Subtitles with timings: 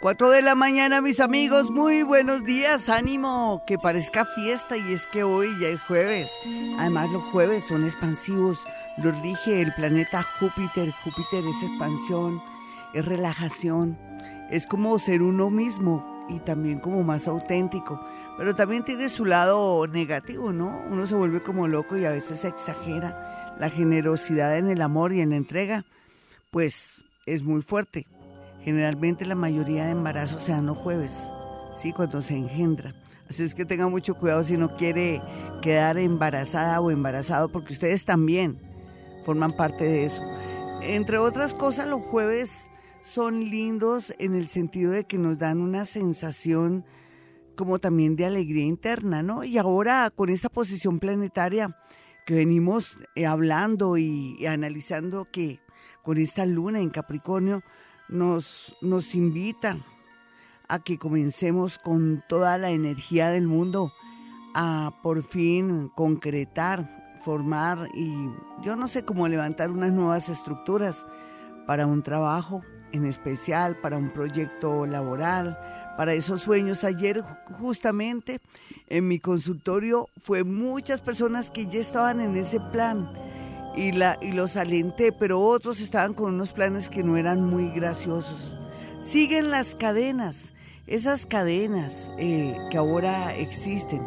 [0.00, 5.06] 4 de la mañana, mis amigos, muy buenos días, ánimo, que parezca fiesta y es
[5.06, 6.30] que hoy ya es jueves.
[6.78, 8.62] Además, los jueves son expansivos,
[8.98, 10.90] los rige el planeta Júpiter.
[11.02, 12.42] Júpiter es expansión,
[12.92, 13.98] es relajación,
[14.50, 17.98] es como ser uno mismo y también como más auténtico.
[18.36, 20.84] Pero también tiene su lado negativo, ¿no?
[20.90, 23.56] Uno se vuelve como loco y a veces se exagera.
[23.58, 25.86] La generosidad en el amor y en la entrega,
[26.50, 28.06] pues es muy fuerte.
[28.66, 31.12] Generalmente la mayoría de embarazos se dan los jueves,
[31.80, 31.92] ¿sí?
[31.92, 32.96] Cuando se engendra.
[33.30, 35.22] Así es que tenga mucho cuidado si no quiere
[35.62, 38.58] quedar embarazada o embarazado, porque ustedes también
[39.24, 40.20] forman parte de eso.
[40.82, 42.58] Entre otras cosas, los jueves
[43.04, 46.84] son lindos en el sentido de que nos dan una sensación
[47.54, 49.44] como también de alegría interna, ¿no?
[49.44, 51.76] Y ahora con esta posición planetaria
[52.26, 55.60] que venimos eh, hablando y, analizando que
[56.02, 57.62] con esta luna en Capricornio
[58.08, 59.78] nos, nos invita
[60.68, 63.92] a que comencemos con toda la energía del mundo
[64.54, 68.12] a por fin concretar, formar y
[68.62, 71.04] yo no sé cómo levantar unas nuevas estructuras
[71.66, 75.58] para un trabajo en especial, para un proyecto laboral,
[75.96, 76.84] para esos sueños.
[76.84, 77.22] Ayer
[77.60, 78.40] justamente
[78.88, 83.10] en mi consultorio fue muchas personas que ya estaban en ese plan
[83.76, 87.70] y, la, y los alenté, pero otros estaban con unos planes que no eran muy
[87.70, 88.52] graciosos.
[89.02, 90.52] Siguen las cadenas,
[90.86, 94.02] esas cadenas eh, que ahora existen,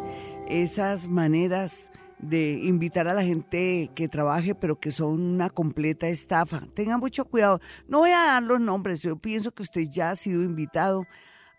[0.48, 6.62] esas maneras de invitar a la gente que trabaje, pero que son una completa estafa.
[6.74, 7.60] Tengan mucho cuidado.
[7.88, 11.06] No voy a dar los nombres, yo pienso que usted ya ha sido invitado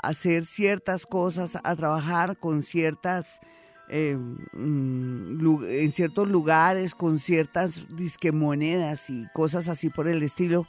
[0.02, 3.40] a hacer ciertas cosas, a trabajar con ciertas,
[3.92, 10.66] eh, mm, en ciertos lugares, con ciertas disquemonedas y cosas así por el estilo,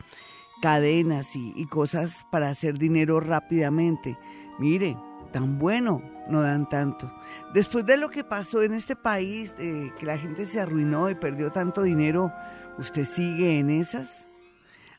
[0.60, 4.18] cadenas y, y cosas para hacer dinero rápidamente.
[4.58, 4.96] Mire,
[5.32, 7.12] tan bueno no dan tanto.
[7.54, 11.50] Después de lo que pasó en este país, que la gente se arruinó y perdió
[11.50, 12.32] tanto dinero,
[12.78, 14.28] ¿usted sigue en esas?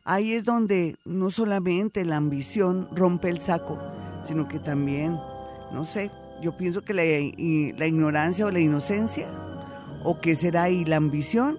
[0.03, 3.79] Ahí es donde no solamente la ambición rompe el saco,
[4.27, 5.17] sino que también,
[5.71, 6.11] no sé,
[6.43, 9.27] yo pienso que la, ignorancia o la inocencia,
[10.03, 11.57] o qué será y la ambición,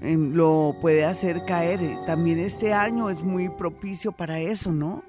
[0.00, 1.80] em, lo puede hacer caer.
[2.06, 5.04] También este año es muy propicio para eso, ¿no?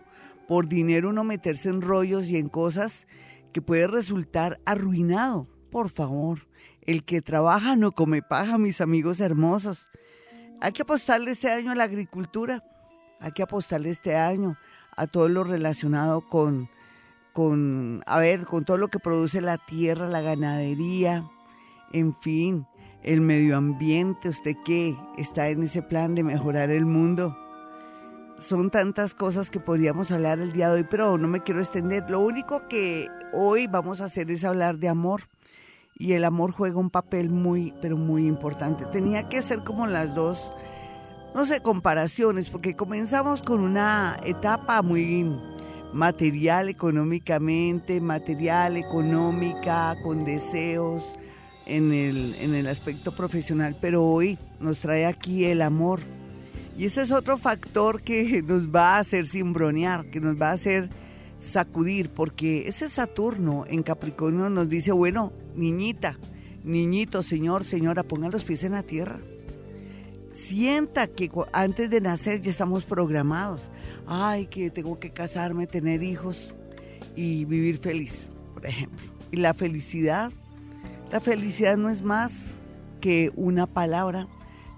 [0.49, 3.07] Por dinero no meterse en rollos y en cosas
[3.53, 5.47] que puede resultar arruinado.
[5.71, 6.39] Por favor,
[6.81, 9.87] el que trabaja no come paja, mis amigos hermosos.
[10.59, 12.61] Hay que apostarle este año a la agricultura,
[13.21, 14.57] hay que apostarle este año
[14.97, 16.69] a todo lo relacionado con,
[17.33, 21.29] con, a ver, con todo lo que produce la tierra, la ganadería,
[21.91, 22.65] en fin,
[23.01, 27.35] el medio ambiente, usted que está en ese plan de mejorar el mundo
[28.43, 32.09] son tantas cosas que podríamos hablar el día de hoy, pero no me quiero extender.
[32.09, 35.23] Lo único que hoy vamos a hacer es hablar de amor.
[35.95, 38.85] Y el amor juega un papel muy, pero muy importante.
[38.87, 40.51] Tenía que ser como las dos,
[41.35, 45.03] no sé, comparaciones, porque comenzamos con una etapa muy
[45.93, 51.03] material económicamente, material, económica, con deseos
[51.65, 56.01] en el, en el aspecto profesional, pero hoy nos trae aquí el amor
[56.77, 60.53] y ese es otro factor que nos va a hacer cimbronear, que nos va a
[60.53, 60.89] hacer
[61.37, 66.17] sacudir, porque ese Saturno en Capricornio nos dice, bueno, niñita,
[66.63, 69.19] niñito, señor, señora, pongan los pies en la tierra.
[70.31, 73.61] Sienta que antes de nacer ya estamos programados.
[74.07, 76.53] Ay, que tengo que casarme, tener hijos
[77.15, 79.07] y vivir feliz, por ejemplo.
[79.31, 80.31] Y la felicidad,
[81.11, 82.55] la felicidad no es más
[83.01, 84.27] que una palabra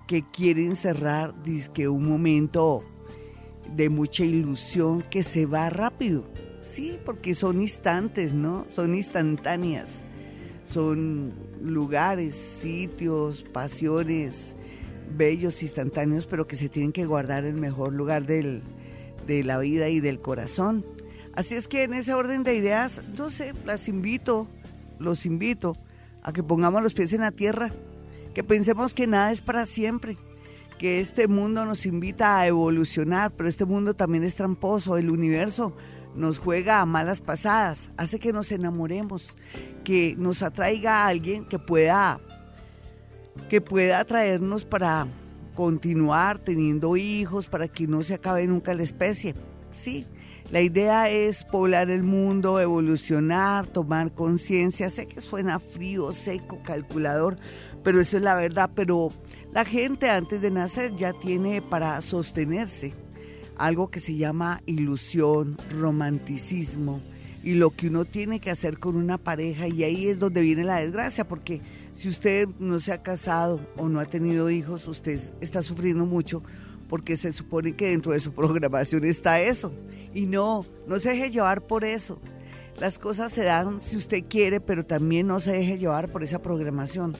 [0.07, 1.33] que quieren cerrar,
[1.73, 2.83] que un momento
[3.75, 6.25] de mucha ilusión que se va rápido.
[6.61, 8.65] Sí, porque son instantes, ¿no?
[8.69, 10.03] Son instantáneas.
[10.69, 14.55] Son lugares, sitios, pasiones
[15.15, 18.63] bellos, instantáneos, pero que se tienen que guardar en el mejor lugar del,
[19.27, 20.85] de la vida y del corazón.
[21.33, 24.47] Así es que en ese orden de ideas, no sé, las invito,
[24.99, 25.75] los invito
[26.23, 27.71] a que pongamos los pies en la tierra
[28.35, 30.17] que pensemos que nada es para siempre,
[30.77, 35.73] que este mundo nos invita a evolucionar, pero este mundo también es tramposo, el universo
[36.15, 39.35] nos juega a malas pasadas, hace que nos enamoremos,
[39.85, 42.19] que nos atraiga a alguien que pueda
[43.49, 45.07] que pueda atraernos para
[45.55, 49.33] continuar teniendo hijos, para que no se acabe nunca la especie.
[49.71, 50.05] Sí,
[50.51, 54.89] la idea es poblar el mundo, evolucionar, tomar conciencia.
[54.91, 57.37] Sé que suena frío, seco, calculador,
[57.83, 58.69] pero eso es la verdad.
[58.75, 59.11] Pero
[59.51, 62.93] la gente antes de nacer ya tiene para sostenerse
[63.57, 67.01] algo que se llama ilusión, romanticismo
[67.43, 70.63] y lo que uno tiene que hacer con una pareja y ahí es donde viene
[70.63, 71.61] la desgracia porque
[71.95, 76.43] si usted no se ha casado o no ha tenido hijos, usted está sufriendo mucho
[76.89, 79.71] porque se supone que dentro de su programación está eso.
[80.13, 82.19] Y no, no se deje llevar por eso.
[82.79, 86.41] Las cosas se dan si usted quiere, pero también no se deje llevar por esa
[86.41, 87.15] programación.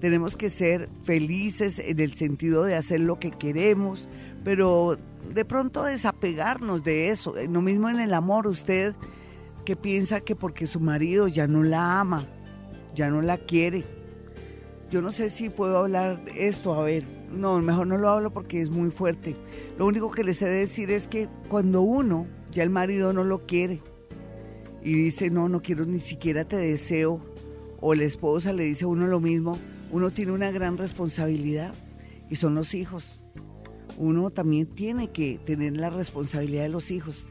[0.00, 4.06] Tenemos que ser felices en el sentido de hacer lo que queremos,
[4.44, 4.98] pero
[5.32, 7.34] de pronto desapegarnos de eso.
[7.48, 8.94] Lo mismo en el amor, usted
[9.64, 12.26] que piensa que porque su marido ya no la ama,
[12.94, 13.99] ya no la quiere,
[14.90, 18.32] yo no sé si puedo hablar de esto, a ver, no, mejor no lo hablo
[18.32, 19.36] porque es muy fuerte.
[19.78, 23.46] Lo único que les sé decir es que cuando uno, ya el marido no lo
[23.46, 23.80] quiere
[24.82, 27.20] y dice, no, no quiero ni siquiera te deseo,
[27.80, 29.58] o la esposa le dice a uno lo mismo,
[29.92, 31.72] uno tiene una gran responsabilidad
[32.28, 33.20] y son los hijos.
[33.96, 37.26] Uno también tiene que tener la responsabilidad de los hijos.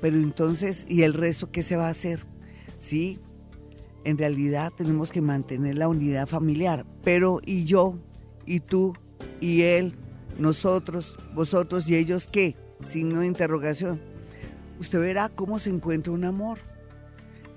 [0.00, 2.26] Pero entonces, ¿y el resto qué se va a hacer?
[2.78, 3.20] Sí,
[4.04, 7.98] en realidad tenemos que mantener la unidad familiar, pero ¿y yo?
[8.46, 8.94] ¿Y tú?
[9.40, 9.94] ¿Y él?
[10.38, 11.16] ¿Nosotros?
[11.34, 11.88] ¿Vosotros?
[11.88, 12.56] ¿Y ellos qué?
[12.88, 14.00] Signo de interrogación.
[14.78, 16.58] Usted verá cómo se encuentra un amor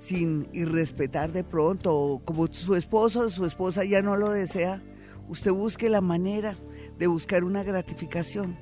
[0.00, 4.80] sin irrespetar de pronto, o como su esposo o su esposa ya no lo desea,
[5.28, 6.54] usted busque la manera
[6.98, 8.56] de buscar una gratificación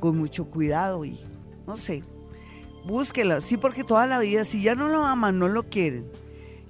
[0.00, 1.20] con mucho cuidado y
[1.66, 2.02] no sé,
[2.86, 6.10] búsquela, sí porque toda la vida, si ya no lo aman, no lo quieren,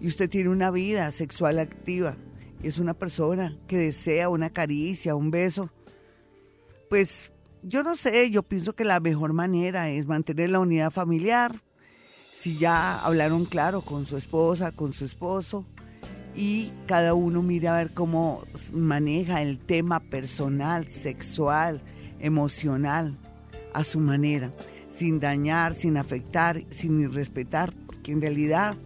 [0.01, 2.17] y usted tiene una vida sexual activa.
[2.63, 5.71] Es una persona que desea una caricia, un beso,
[6.89, 11.63] pues yo no sé, yo pienso que la mejor manera es mantener la unidad familiar,
[12.33, 15.67] si ya hablaron claro con su esposa, con su esposo,
[16.35, 21.83] y cada uno mira a ver cómo maneja el tema personal, sexual,
[22.21, 23.19] emocional,
[23.75, 24.53] a su manera,
[24.89, 28.77] sin dañar, sin afectar, sin irrespetar, porque en realidad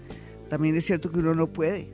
[0.52, 1.88] también es cierto que uno no puede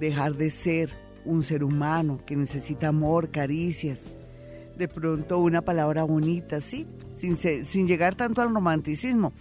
[0.00, 0.90] dejar de ser
[1.24, 4.12] un ser humano que necesita amor, caricias,
[4.76, 6.84] de pronto una palabra bonita, sí,
[7.16, 9.32] sin, llegar tanto al romanticismo.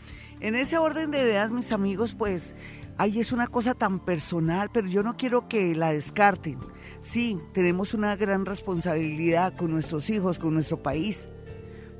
[0.42, 2.54] En ese orden de ideas, mis amigos, pues,
[3.00, 6.60] ay, es una cosa tan personal, pero yo no quiero que la descarten.
[7.00, 11.28] Sí, tenemos una gran responsabilidad con nuestros hijos, con nuestro país.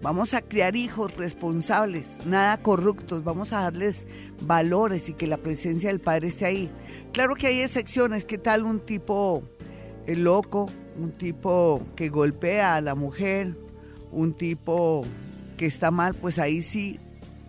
[0.02, 4.08] Vamos a criar hijos responsables, nada corruptos, vamos a darles
[4.42, 6.72] valores y que la presencia del padre esté ahí.
[7.14, 9.44] Claro que hay excepciones, ¿qué tal un tipo
[10.08, 13.56] eh, loco, un tipo que golpea a la mujer,
[14.12, 15.06] un tipo
[15.56, 16.16] que está mal?
[16.16, 17.00] Pues ahí sí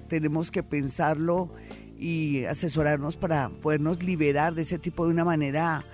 [0.09, 1.51] tenemos que pensarlo
[1.99, 5.87] y asesorarnos para podernos liberar de ese tipo de una manera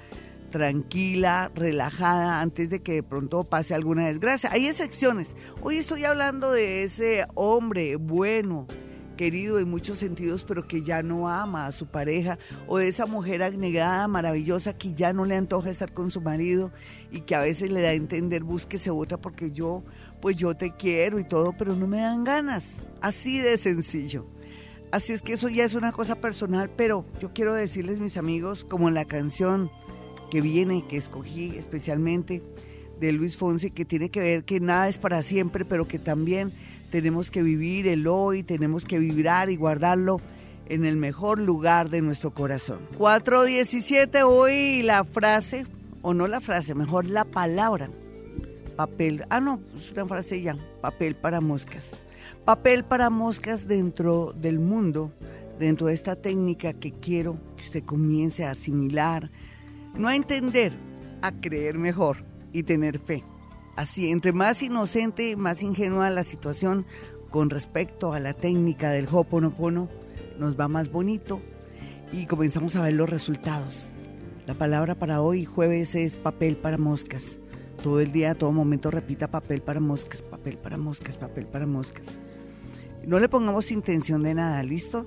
[0.50, 4.50] tranquila, relajada, antes de que de pronto pase alguna desgracia.
[4.52, 5.34] Hay excepciones.
[5.60, 8.66] Hoy estoy hablando de ese hombre bueno,
[9.16, 13.04] querido en muchos sentidos, pero que ya no ama a su pareja, o de esa
[13.04, 16.72] mujer abnegada, maravillosa, que ya no le antoja estar con su marido
[17.10, 19.82] y que a veces le da a entender, búsquese otra porque yo,
[20.22, 22.76] pues yo te quiero y todo, pero no me dan ganas.
[23.00, 24.26] Así de sencillo.
[24.90, 28.64] Así es que eso ya es una cosa personal, pero yo quiero decirles, mis amigos,
[28.64, 29.70] como en la canción,
[30.30, 32.42] que viene, que escogí especialmente
[33.00, 36.52] de Luis Fonsi, que tiene que ver que nada es para siempre, pero que también
[36.90, 40.20] tenemos que vivir el hoy, tenemos que vibrar y guardarlo
[40.66, 42.80] en el mejor lugar de nuestro corazón.
[42.98, 45.66] 417 hoy la frase,
[46.02, 47.90] o no la frase, mejor la palabra.
[48.76, 51.90] Papel, ah no, es una frase ya, papel para moscas.
[52.44, 55.12] Papel para moscas dentro del mundo,
[55.58, 59.30] dentro de esta técnica que quiero que usted comience a asimilar,
[59.98, 60.72] no a entender,
[61.22, 63.24] a creer mejor y tener fe.
[63.76, 66.86] Así, entre más inocente, más ingenua la situación
[67.30, 69.88] con respecto a la técnica del Hoponopono,
[70.38, 71.40] nos va más bonito
[72.12, 73.88] y comenzamos a ver los resultados.
[74.46, 77.38] La palabra para hoy, jueves, es papel para moscas.
[77.82, 81.66] Todo el día, a todo momento repita papel para moscas, papel para moscas, papel para
[81.66, 82.06] moscas.
[83.06, 85.06] No le pongamos intención de nada, ¿listo?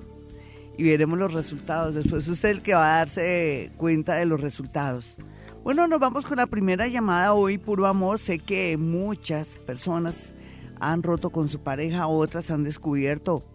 [0.81, 1.93] Y veremos los resultados.
[1.93, 5.15] Después usted el que va a darse cuenta de los resultados.
[5.63, 8.17] Bueno, nos vamos con la primera llamada hoy, puro amor.
[8.17, 10.33] Sé que muchas personas
[10.79, 13.45] han roto con su pareja, otras han descubierto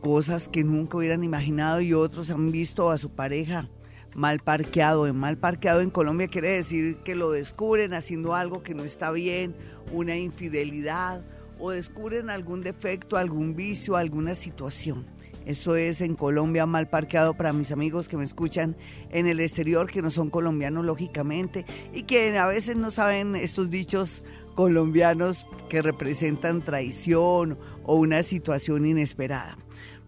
[0.00, 3.68] cosas que nunca hubieran imaginado y otros han visto a su pareja
[4.16, 5.06] mal parqueado.
[5.06, 9.12] En mal parqueado en Colombia quiere decir que lo descubren haciendo algo que no está
[9.12, 9.54] bien,
[9.92, 11.24] una infidelidad
[11.60, 15.06] o descubren algún defecto, algún vicio, alguna situación.
[15.46, 18.76] Eso es en Colombia mal parqueado para mis amigos que me escuchan
[19.10, 23.70] en el exterior, que no son colombianos lógicamente, y que a veces no saben estos
[23.70, 24.24] dichos
[24.56, 29.56] colombianos que representan traición o una situación inesperada.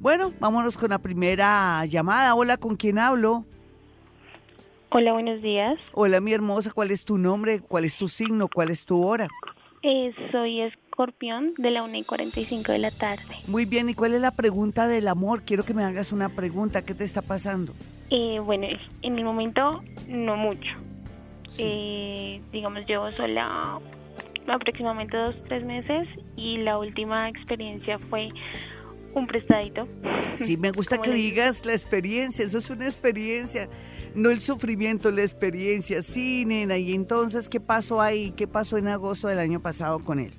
[0.00, 2.34] Bueno, vámonos con la primera llamada.
[2.34, 3.44] Hola, ¿con quién hablo?
[4.90, 5.78] Hola, buenos días.
[5.92, 7.60] Hola, mi hermosa, ¿cuál es tu nombre?
[7.60, 8.48] ¿Cuál es tu signo?
[8.48, 9.28] ¿Cuál es tu hora?
[9.82, 10.62] Eh, soy
[10.98, 13.36] escorpión de la 1 y 45 de la tarde.
[13.46, 15.42] Muy bien, ¿y cuál es la pregunta del amor?
[15.42, 16.82] Quiero que me hagas una pregunta.
[16.82, 17.72] ¿Qué te está pasando?
[18.10, 18.66] Eh, bueno,
[19.02, 20.68] en el momento no mucho.
[21.56, 23.78] Eh, digamos, llevo sola
[24.48, 28.30] aproximadamente dos, tres meses y la última experiencia fue
[29.14, 29.86] un prestadito.
[30.36, 33.68] Sí, me gusta que digas la experiencia, eso es una experiencia,
[34.16, 36.02] no el sufrimiento, la experiencia.
[36.02, 38.32] Sí, nena, y entonces, ¿qué pasó ahí?
[38.32, 40.32] ¿Qué pasó en agosto del año pasado con él?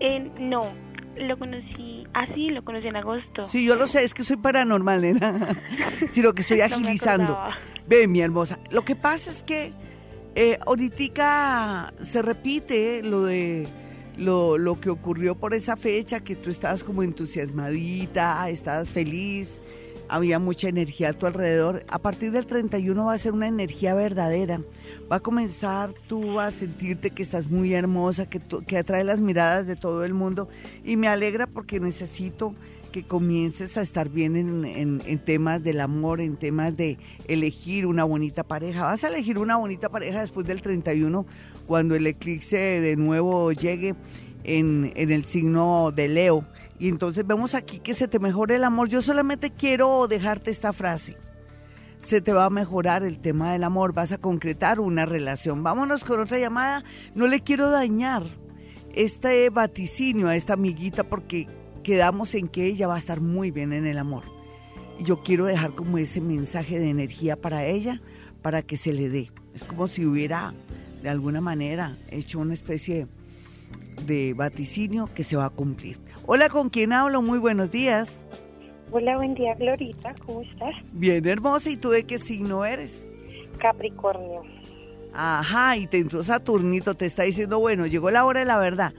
[0.00, 0.72] Eh, no,
[1.16, 3.44] lo conocí, ah sí, lo conocí en agosto.
[3.46, 5.48] Sí, yo lo sé, es que soy paranormal, nena,
[6.08, 7.38] sino que estoy agilizando.
[7.86, 9.72] Ve, mi hermosa, lo que pasa es que
[10.34, 13.66] eh, ahorita se repite lo de
[14.16, 19.60] lo, lo, que ocurrió por esa fecha, que tú estabas como entusiasmadita, estabas feliz,
[20.08, 21.84] había mucha energía a tu alrededor.
[21.88, 24.60] A partir del 31 va a ser una energía verdadera.
[25.10, 29.66] Va a comenzar tú a sentirte que estás muy hermosa, que, que atrae las miradas
[29.66, 30.48] de todo el mundo.
[30.84, 32.54] Y me alegra porque necesito
[32.92, 38.04] que comiences a estar bien en, en, temas del amor, en temas de elegir una
[38.04, 38.84] bonita pareja.
[38.84, 41.26] Vas a elegir una bonita pareja después del 31,
[41.66, 43.94] cuando el eclipse de nuevo llegue
[44.44, 46.44] en, en el signo de Leo.
[46.78, 48.88] Y entonces vemos aquí que se te mejore el amor.
[48.88, 51.16] Yo solamente quiero dejarte esta frase.
[52.00, 55.64] Se te va a mejorar el tema del amor, vas a concretar una relación.
[55.64, 56.84] Vámonos con otra llamada.
[57.14, 58.24] No le quiero dañar
[58.94, 61.48] este vaticinio a esta amiguita porque
[61.82, 64.24] quedamos en que ella va a estar muy bien en el amor.
[64.98, 68.00] Y yo quiero dejar como ese mensaje de energía para ella,
[68.42, 69.32] para que se le dé.
[69.54, 70.54] Es como si hubiera,
[71.02, 73.08] de alguna manera, hecho una especie
[74.06, 76.07] de vaticinio que se va a cumplir.
[76.30, 77.22] Hola, ¿con quién hablo?
[77.22, 78.22] Muy buenos días.
[78.92, 80.14] Hola, buen día, Glorita.
[80.26, 80.74] ¿Cómo estás?
[80.92, 81.70] Bien, hermosa.
[81.70, 83.08] ¿Y tú de qué signo eres?
[83.56, 84.42] Capricornio.
[85.14, 88.92] Ajá, y te entró Saturnito, te está diciendo, bueno, llegó la hora de la verdad.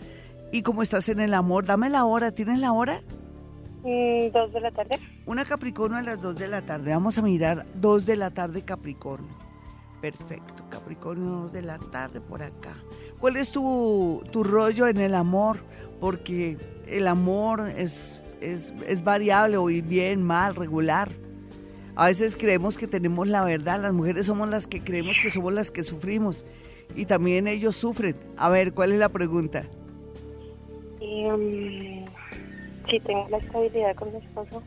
[0.52, 1.68] ¿Y cómo estás en el amor?
[1.68, 3.04] Dame la hora, ¿tienes la hora?
[3.84, 5.00] Mm, dos de la tarde.
[5.28, 6.90] Una Capricornio a las dos de la tarde.
[6.90, 9.38] Vamos a mirar dos de la tarde Capricornio.
[10.02, 12.74] Perfecto, Capricornio dos de la tarde por acá.
[13.20, 15.60] ¿Cuál es tu, tu rollo en el amor?
[16.00, 16.58] Porque
[16.92, 21.12] el amor es, es, es variable, o bien, mal, regular.
[21.96, 25.52] A veces creemos que tenemos la verdad, las mujeres somos las que creemos que somos
[25.52, 26.46] las que sufrimos
[26.96, 28.16] y también ellos sufren.
[28.38, 29.66] A ver, ¿cuál es la pregunta?
[31.02, 32.06] Um,
[32.90, 34.64] si tengo la estabilidad con mi esposo.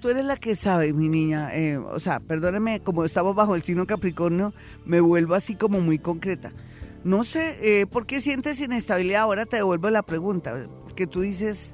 [0.00, 1.54] Tú eres la que sabe, mi niña.
[1.54, 4.52] Eh, o sea, perdóname, como estamos bajo el signo Capricornio,
[4.84, 6.52] me vuelvo así como muy concreta.
[7.02, 9.22] No sé, eh, ¿por qué sientes inestabilidad?
[9.22, 10.54] Ahora te devuelvo la pregunta.
[10.98, 11.72] Porque tú dices,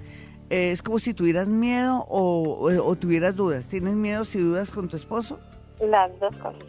[0.50, 3.66] eh, es como si tuvieras miedo o, tuvieras dudas.
[3.66, 5.40] ¿Tienes miedo y dudas con tu esposo?
[5.80, 6.62] Las dos cosas,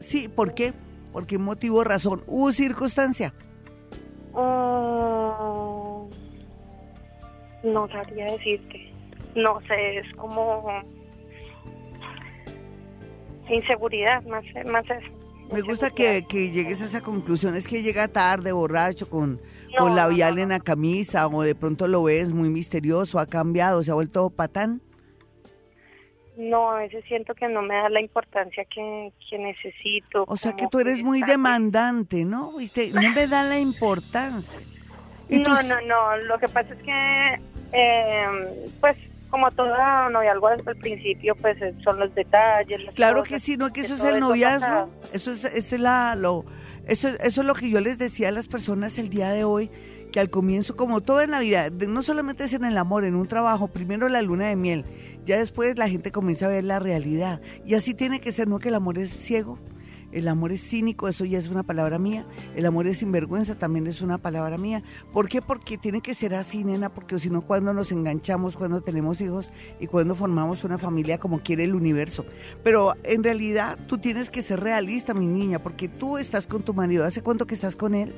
[0.00, 0.74] Sí, ¿por qué?
[1.10, 2.22] ¿Por qué motivo, razón?
[2.26, 3.32] ¿Hubo circunstancia?
[4.34, 6.06] Uh,
[7.64, 8.92] no sabría decirte.
[9.34, 10.68] No sé, es como
[13.48, 15.16] inseguridad, más, más eso.
[15.50, 17.56] Me gusta que, llegues a esa conclusión.
[17.56, 19.40] Es que llega tarde, borracho, con,
[19.78, 23.90] con labial en la camisa, o de pronto lo ves muy misterioso, ha cambiado, se
[23.90, 24.80] ha vuelto patán.
[26.36, 30.24] No, a veces siento que no me da la importancia que, necesito.
[30.28, 32.52] O sea que tú eres muy demandante, ¿no?
[32.58, 32.90] ¿Viste?
[32.92, 34.60] No me da la importancia.
[35.28, 36.16] No, no, no.
[36.18, 37.40] Lo que pasa es que,
[37.72, 38.96] eh, pues,
[39.28, 42.80] como toda noviazgo desde el principio, pues son los detalles.
[42.94, 46.44] claro que sí, no que eso es el noviazgo, eso es, es la, lo,
[46.86, 49.70] eso, eso es lo que yo les decía a las personas el día de hoy,
[50.12, 53.16] que al comienzo, como todo en la vida, no solamente es en el amor, en
[53.16, 54.84] un trabajo, primero la luna de miel,
[55.24, 57.40] ya después la gente comienza a ver la realidad.
[57.64, 59.58] Y así tiene que ser, no que el amor es ciego,
[60.16, 62.24] el amor es cínico, eso ya es una palabra mía.
[62.54, 64.82] El amor es sinvergüenza, también es una palabra mía.
[65.12, 65.42] ¿Por qué?
[65.42, 69.50] Porque tiene que ser así, nena, porque si no, cuando nos enganchamos, cuando tenemos hijos
[69.78, 72.24] y cuando formamos una familia como quiere el universo.
[72.64, 76.72] Pero en realidad tú tienes que ser realista, mi niña, porque tú estás con tu
[76.72, 77.04] marido.
[77.04, 78.14] ¿Hace cuánto que estás con él?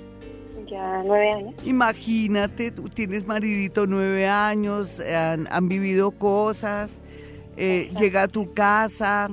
[0.70, 1.54] Ya nueve años.
[1.64, 6.92] Imagínate, tú tienes maridito nueve años, han, vivido cosas,
[7.56, 9.30] eh, llega a tu casa,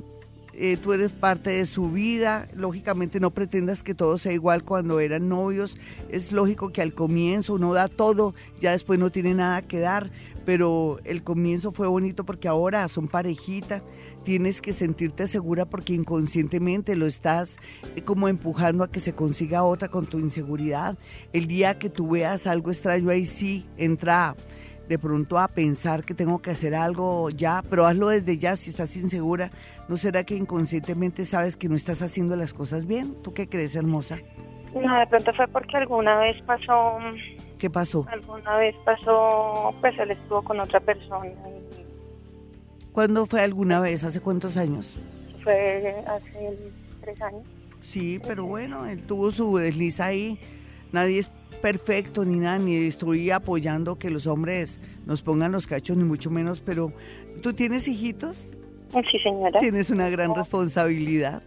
[0.58, 5.00] eh, tú eres parte de su vida, lógicamente no pretendas que todo sea igual cuando
[5.00, 5.76] eran novios,
[6.10, 10.10] es lógico que al comienzo uno da todo, ya después no tiene nada que dar,
[10.46, 13.82] pero el comienzo fue bonito porque ahora son parejita,
[14.24, 17.50] tienes que sentirte segura porque inconscientemente lo estás
[17.94, 20.96] eh, como empujando a que se consiga otra con tu inseguridad.
[21.34, 24.34] El día que tú veas algo extraño ahí sí entra
[24.88, 28.70] de pronto a pensar que tengo que hacer algo ya, pero hazlo desde ya si
[28.70, 29.50] estás insegura.
[29.88, 33.14] ¿No será que inconscientemente sabes que no estás haciendo las cosas bien?
[33.22, 34.18] ¿Tú qué crees, hermosa?
[34.74, 36.98] No, de pronto fue porque alguna vez pasó...
[37.58, 38.04] ¿Qué pasó?
[38.10, 41.30] Alguna vez pasó, pues él estuvo con otra persona.
[42.92, 44.04] ¿Cuándo fue alguna vez?
[44.04, 44.94] ¿Hace cuántos años?
[45.42, 46.58] Fue hace
[47.00, 47.42] tres años.
[47.80, 50.38] Sí, pero bueno, él tuvo su desliz ahí.
[50.92, 51.24] Nadie
[51.56, 56.30] perfecto ni nada, ni estoy apoyando que los hombres nos pongan los cachos, ni mucho
[56.30, 56.92] menos, pero
[57.42, 58.52] ¿tú tienes hijitos?
[59.10, 59.58] Sí, señora.
[59.60, 61.42] Tienes una gran responsabilidad.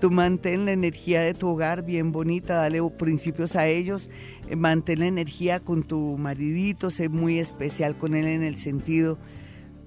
[0.00, 4.10] Tú mantén la energía de tu hogar bien bonita, dale principios a ellos,
[4.48, 9.18] eh, mantén la energía con tu maridito, sé muy especial con él en el sentido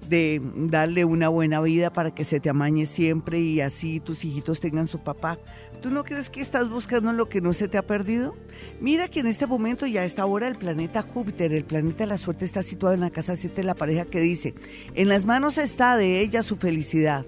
[0.09, 4.59] de darle una buena vida para que se te amañe siempre y así tus hijitos
[4.59, 5.39] tengan su papá.
[5.81, 8.35] ¿Tú no crees que estás buscando lo que no se te ha perdido?
[8.81, 12.07] Mira que en este momento y a esta hora el planeta Júpiter, el planeta de
[12.07, 14.55] la suerte, está situado en la casa 7 de la pareja que dice,
[14.95, 17.25] en las manos está de ella su felicidad.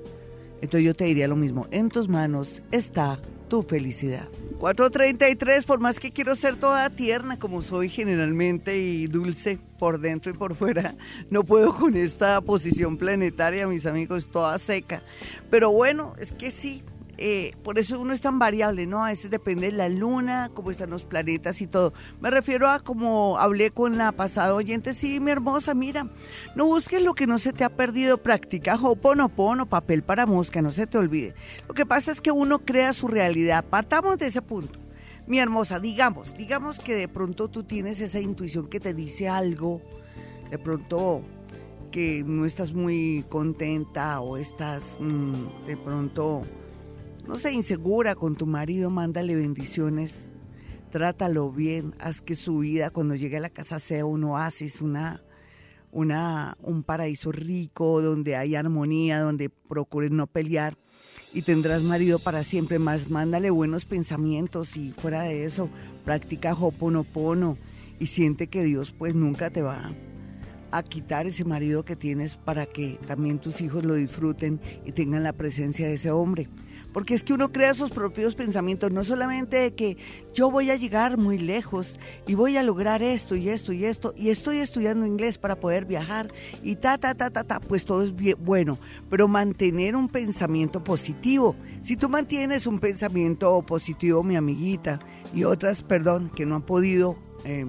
[0.61, 3.19] Entonces yo te diría lo mismo, en tus manos está
[3.49, 4.27] tu felicidad.
[4.59, 10.31] 433, por más que quiero ser toda tierna como soy generalmente y dulce por dentro
[10.31, 10.95] y por fuera,
[11.29, 15.01] no puedo con esta posición planetaria, mis amigos, toda seca.
[15.49, 16.83] Pero bueno, es que sí,
[17.19, 19.03] eh, por eso uno es tan variable, ¿no?
[19.03, 21.93] A veces depende de la luna, cómo están los planetas y todo.
[22.21, 26.09] Me refiero a como hablé con la pasada oyente, sí, mi hermosa, mira,
[26.55, 30.71] no busques lo que no se te ha perdido, practica hoponopono, papel para mosca, no
[30.71, 31.35] se te olvide.
[31.67, 34.79] Lo que pasa es que uno crea su realidad, partamos de ese punto.
[35.27, 39.81] Mi hermosa, digamos, digamos que de pronto tú tienes esa intuición que te dice algo,
[40.49, 41.23] de pronto
[41.91, 46.43] que no estás muy contenta o estás mm, de pronto
[47.29, 50.31] no sé, insegura con tu marido, mándale bendiciones,
[50.89, 55.21] trátalo bien, haz que su vida cuando llegue a la casa sea un oasis, una,
[55.91, 60.75] una, un paraíso rico, donde hay armonía, donde procuren no pelear.
[61.31, 63.11] Y tendrás marido para siempre más.
[63.11, 65.69] Mándale buenos pensamientos y fuera de eso,
[66.05, 67.59] practica hoponopono
[67.99, 69.91] y siente que Dios pues nunca te va
[70.71, 75.21] a quitar ese marido que tienes para que también tus hijos lo disfruten y tengan
[75.21, 76.49] la presencia de ese hombre
[76.93, 79.97] porque es que uno crea sus propios pensamientos, no solamente de que
[80.33, 81.97] yo voy a llegar muy lejos
[82.27, 85.85] y voy a lograr esto y esto y esto, y estoy estudiando inglés para poder
[85.85, 86.31] viajar
[86.63, 91.55] y ta, ta, ta, ta, ta, pues todo es bueno, pero mantener un pensamiento positivo.
[91.81, 94.99] Si tú mantienes un pensamiento positivo, mi amiguita,
[95.33, 97.17] y otras, perdón, que no han podido...
[97.45, 97.65] Eh,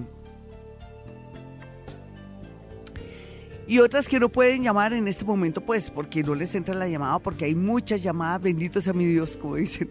[3.67, 6.87] y otras que no pueden llamar en este momento, pues porque no les entra la
[6.87, 9.89] llamada, porque hay muchas llamadas, benditos a mi Dios, como dicen,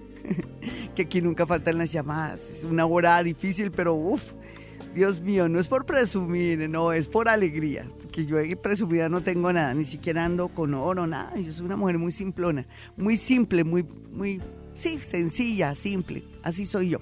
[0.95, 2.41] que aquí nunca faltan las llamadas.
[2.51, 4.33] Es una hora difícil, pero uff,
[4.95, 9.53] Dios mío, no es por presumir, no, es por alegría, porque yo presumida no tengo
[9.53, 13.63] nada, ni siquiera ando con oro, nada, yo soy una mujer muy simplona, muy simple,
[13.63, 14.43] muy, muy,
[14.75, 16.99] sí, sencilla, simple, así soy yo.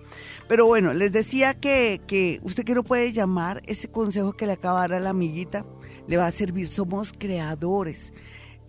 [0.48, 4.52] Pero bueno, les decía que, que usted que no puede llamar, ese consejo que le
[4.52, 5.64] acaba de dar a la amiguita,
[6.08, 6.66] le va a servir.
[6.66, 8.12] Somos creadores.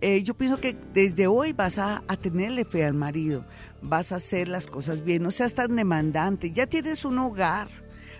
[0.02, 3.44] Eh, yo pienso que desde hoy vas a, tenerle fe al marido,
[3.82, 7.68] vas a hacer las cosas bien, no seas tan demandante, ya tienes un hogar.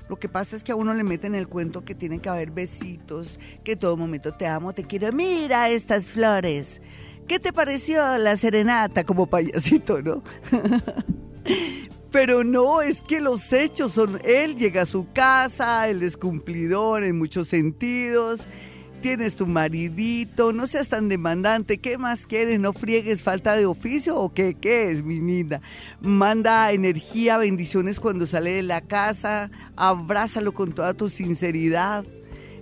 [0.06, 2.50] Lo que pasa es que a uno le meten el cuento que tiene que haber
[2.50, 6.82] besitos, que todo momento te amo, te quiero, mira estas flores.
[7.26, 10.22] ¿Qué te pareció la serenata como payasito, no?
[12.10, 17.04] Pero no, es que los hechos son, él llega a su casa, él es cumplidor
[17.04, 18.40] en muchos sentidos,
[19.00, 22.60] tienes tu maridito, no seas tan demandante, ¿qué más quieres?
[22.60, 25.60] ¿No friegues falta de oficio o qué, qué es, mi linda?
[26.00, 32.04] Manda energía, bendiciones cuando sale de la casa, abrázalo con toda tu sinceridad.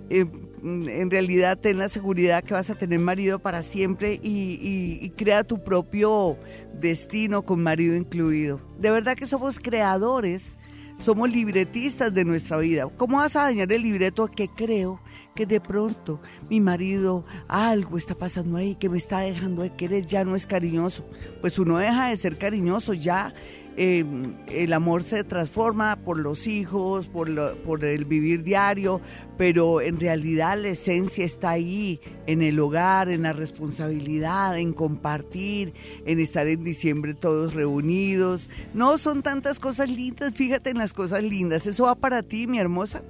[0.09, 0.25] Eh,
[0.61, 5.63] en realidad ten la seguridad que vas a tener marido para siempre y, crea tu
[5.63, 6.37] propio
[6.73, 8.59] destino con marido incluido.
[8.77, 10.57] De verdad que somos creadores
[11.03, 12.85] somos libretistas de nuestra vida.
[12.97, 14.99] ¿Cómo vas a dañar el libreto que creo
[15.35, 20.05] que de pronto mi marido algo está pasando ahí que me está dejando de querer,
[20.05, 21.05] ya no es cariñoso.
[21.41, 23.33] Pues uno deja de ser cariñoso, ya
[23.81, 24.03] eh,
[24.49, 28.99] el amor se transforma por los hijos, por, por el vivir diario,
[29.37, 35.73] pero en realidad la esencia está ahí, en el hogar, en la responsabilidad, en compartir,
[36.05, 38.49] en estar en diciembre todos reunidos.
[38.73, 42.59] No son tantas cosas lindas, fíjate en las cosas lindas, eso va para ti, mi
[42.59, 43.01] hermosa.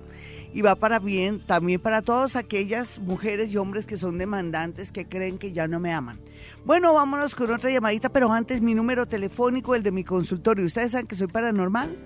[0.53, 5.05] Y va para bien también para todas aquellas mujeres y hombres que son demandantes que
[5.05, 6.19] creen que ya no me aman.
[6.65, 10.65] Bueno, vámonos con otra llamadita, pero antes mi número telefónico, el de mi consultorio.
[10.65, 11.97] ¿Ustedes saben que soy paranormal?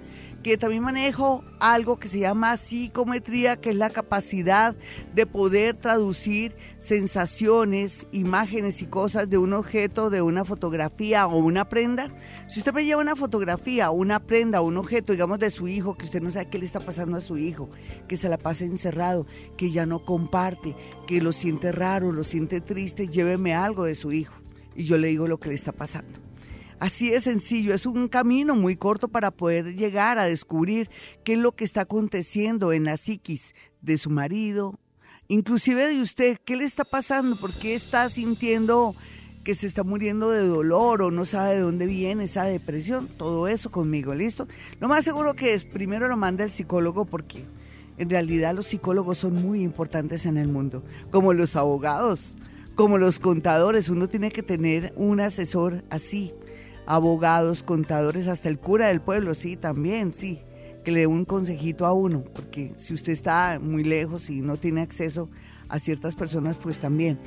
[0.44, 4.76] Que también manejo algo que se llama psicometría, que es la capacidad
[5.16, 11.70] de poder traducir sensaciones, imágenes y cosas de un objeto, de una fotografía o una
[11.70, 12.14] prenda.
[12.50, 16.06] Si usted me lleva una fotografía, una prenda, un objeto, digamos, de su hijo, que
[16.06, 17.70] usted no sabe qué le está pasando a su hijo,
[18.08, 19.26] que se la pasa encerrado,
[19.58, 20.76] que ya no comparte,
[21.08, 24.36] que lo siente raro, lo siente triste, lléveme algo de su hijo.
[24.76, 26.20] Y yo le digo lo que le está pasando.
[26.84, 30.90] Así de sencillo, es un camino muy corto para poder llegar a descubrir
[31.24, 34.78] qué es lo que está aconteciendo en la psiquis de su marido,
[35.30, 38.98] inclusive de usted, qué le está pasando, por qué está sintiendo
[39.46, 43.48] que se está muriendo de dolor o no sabe de dónde viene esa depresión, todo
[43.48, 44.50] eso conmigo, ¿listo?
[44.82, 47.46] Lo más seguro que es, primero lo manda el psicólogo porque
[47.98, 52.36] en realidad los psicólogos son muy importantes en el mundo, como los abogados,
[52.76, 56.34] como los contadores, uno tiene que tener un asesor así,
[56.86, 60.42] abogados, contadores, hasta el cura del pueblo, sí, también, sí,
[60.84, 64.58] que le dé un consejito a uno, porque si usted está muy lejos y no
[64.58, 65.30] tiene acceso
[65.70, 67.20] a ciertas personas, pues también.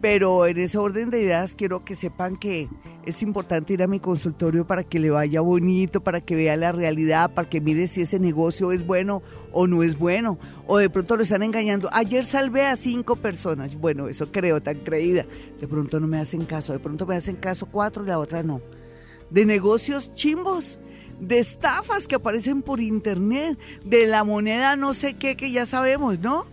[0.00, 2.68] Pero en ese orden de ideas quiero que sepan que
[3.06, 6.72] es importante ir a mi consultorio para que le vaya bonito, para que vea la
[6.72, 9.22] realidad, para que mire si ese negocio es bueno
[9.52, 11.88] o no es bueno, o de pronto lo están engañando.
[11.92, 15.24] Ayer salvé a cinco personas, bueno, eso creo, tan creída.
[15.58, 18.42] De pronto no me hacen caso, de pronto me hacen caso cuatro y la otra
[18.42, 18.60] no
[19.34, 20.78] de negocios chimbos,
[21.18, 26.20] de estafas que aparecen por internet, de la moneda no sé qué que ya sabemos,
[26.20, 26.46] ¿no?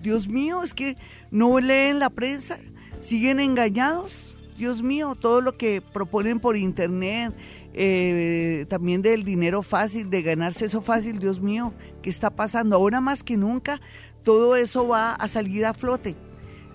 [0.00, 0.96] Dios mío, es que
[1.32, 2.58] no leen la prensa,
[3.00, 4.38] siguen engañados.
[4.56, 7.34] Dios mío, todo lo que proponen por internet,
[7.72, 12.76] eh, también del dinero fácil, de ganarse eso fácil, Dios mío, ¿qué está pasando?
[12.76, 13.80] Ahora más que nunca,
[14.22, 16.14] todo eso va a salir a flote.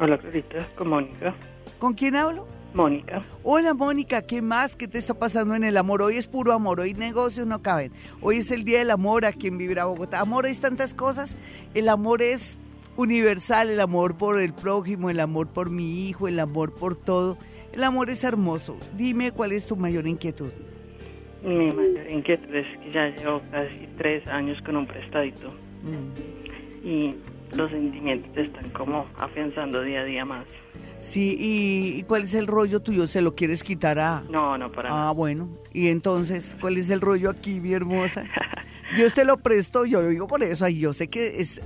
[0.00, 1.36] Hola, Clarita, con Mónica.
[1.78, 2.48] ¿Con quién hablo?
[2.72, 3.24] Mónica.
[3.42, 4.76] Hola Mónica, ¿qué más?
[4.76, 6.02] ¿Qué te está pasando en el amor?
[6.02, 7.92] Hoy es puro amor, hoy negocios no caben.
[8.20, 10.20] Hoy es el día del amor aquí en Vibra Bogotá.
[10.20, 11.36] Amor es tantas cosas.
[11.74, 12.58] El amor es
[12.96, 17.38] universal, el amor por el prójimo, el amor por mi hijo, el amor por todo.
[17.72, 18.76] El amor es hermoso.
[18.96, 20.50] Dime cuál es tu mayor inquietud.
[21.42, 25.52] Mi mayor inquietud es que ya llevo casi tres años con un prestadito.
[25.82, 26.86] Mm.
[26.86, 27.14] Y
[27.56, 30.46] los sentimientos están como afianzando día a día más.
[30.98, 33.06] Sí, ¿y, cuál es el rollo tuyo?
[33.06, 34.22] ¿Se lo quieres quitar a...?
[34.28, 35.48] No, no, para Ah, bueno.
[35.72, 38.24] Y entonces, ¿cuál es el rollo aquí, mi hermosa?
[38.96, 40.68] Dios te lo presto, yo lo digo por eso.
[40.68, 41.62] Y yo sé que es,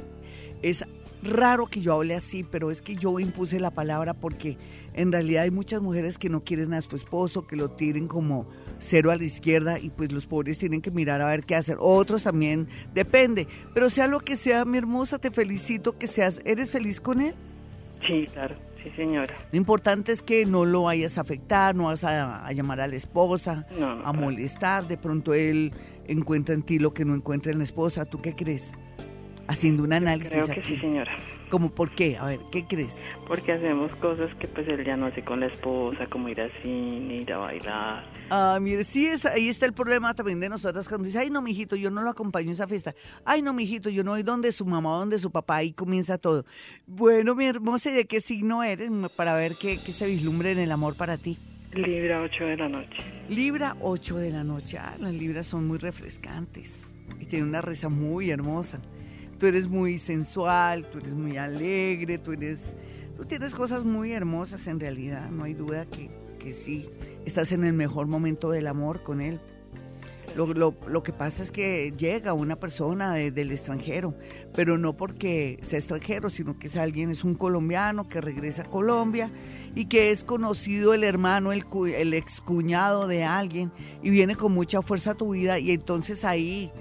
[0.62, 0.84] es
[1.24, 4.56] raro que yo hable así, pero es que yo impuse la palabra porque
[4.94, 8.46] en realidad hay muchas mujeres que no quieren a su esposo, que lo tiren como
[8.78, 11.76] cero a la izquierda y pues los pobres tienen que mirar a ver qué hacer.
[11.80, 13.48] Otros también, depende.
[13.72, 16.40] Pero sea lo que sea, mi hermosa, te felicito que seas.
[16.44, 17.34] ¿Eres feliz con él?
[18.06, 18.54] Sí, claro.
[18.82, 19.34] Sí, señora.
[19.50, 22.96] Lo importante es que no lo vayas a afectar, no vas a, llamar a la
[22.96, 23.66] esposa,
[24.04, 24.86] a molestar.
[24.86, 25.72] De pronto él
[26.06, 28.04] encuentra en ti lo que no encuentra en la esposa.
[28.04, 28.72] ¿Tú qué crees?
[29.48, 31.16] Haciendo un análisis Creo que sí, señora.
[31.50, 32.16] ¿Cómo por qué?
[32.16, 33.04] A ver, ¿qué crees?
[33.28, 36.50] Porque hacemos cosas que pues él ya no hace con la esposa, como ir al
[36.62, 38.04] cine, ir a bailar.
[38.30, 41.42] Ah, mire, sí, es, ahí está el problema también de nosotras cuando dice, ay, no,
[41.42, 42.94] mijito, yo no lo acompaño a esa fiesta.
[43.24, 46.44] Ay, no, mijito, yo no voy donde su mamá, donde su papá, ahí comienza todo.
[46.86, 48.90] Bueno, mi hermosa, ¿de qué signo eres?
[49.14, 51.38] Para ver qué, qué se vislumbre en el amor para ti.
[51.72, 52.98] Libra 8 de la noche.
[53.28, 54.78] Libra 8 de la noche.
[54.78, 56.88] Ah, las libras son muy refrescantes
[57.20, 58.80] y tienen una risa muy hermosa
[59.38, 62.76] tú eres muy sensual, tú eres muy alegre, tú eres,
[63.16, 66.88] tú tienes cosas muy hermosas en realidad, no hay duda que, que sí,
[67.24, 69.40] estás en el mejor momento del amor con él.
[70.36, 74.16] Lo, lo, lo, que pasa es que llega una persona del extranjero,
[74.52, 78.64] pero no porque sea extranjero, sino que es alguien, es un colombiano que regresa a
[78.64, 79.30] Colombia
[79.76, 83.70] y que es conocido el hermano, el, el excuñado de alguien
[84.02, 86.72] y viene con mucha fuerza a tu vida y entonces ahí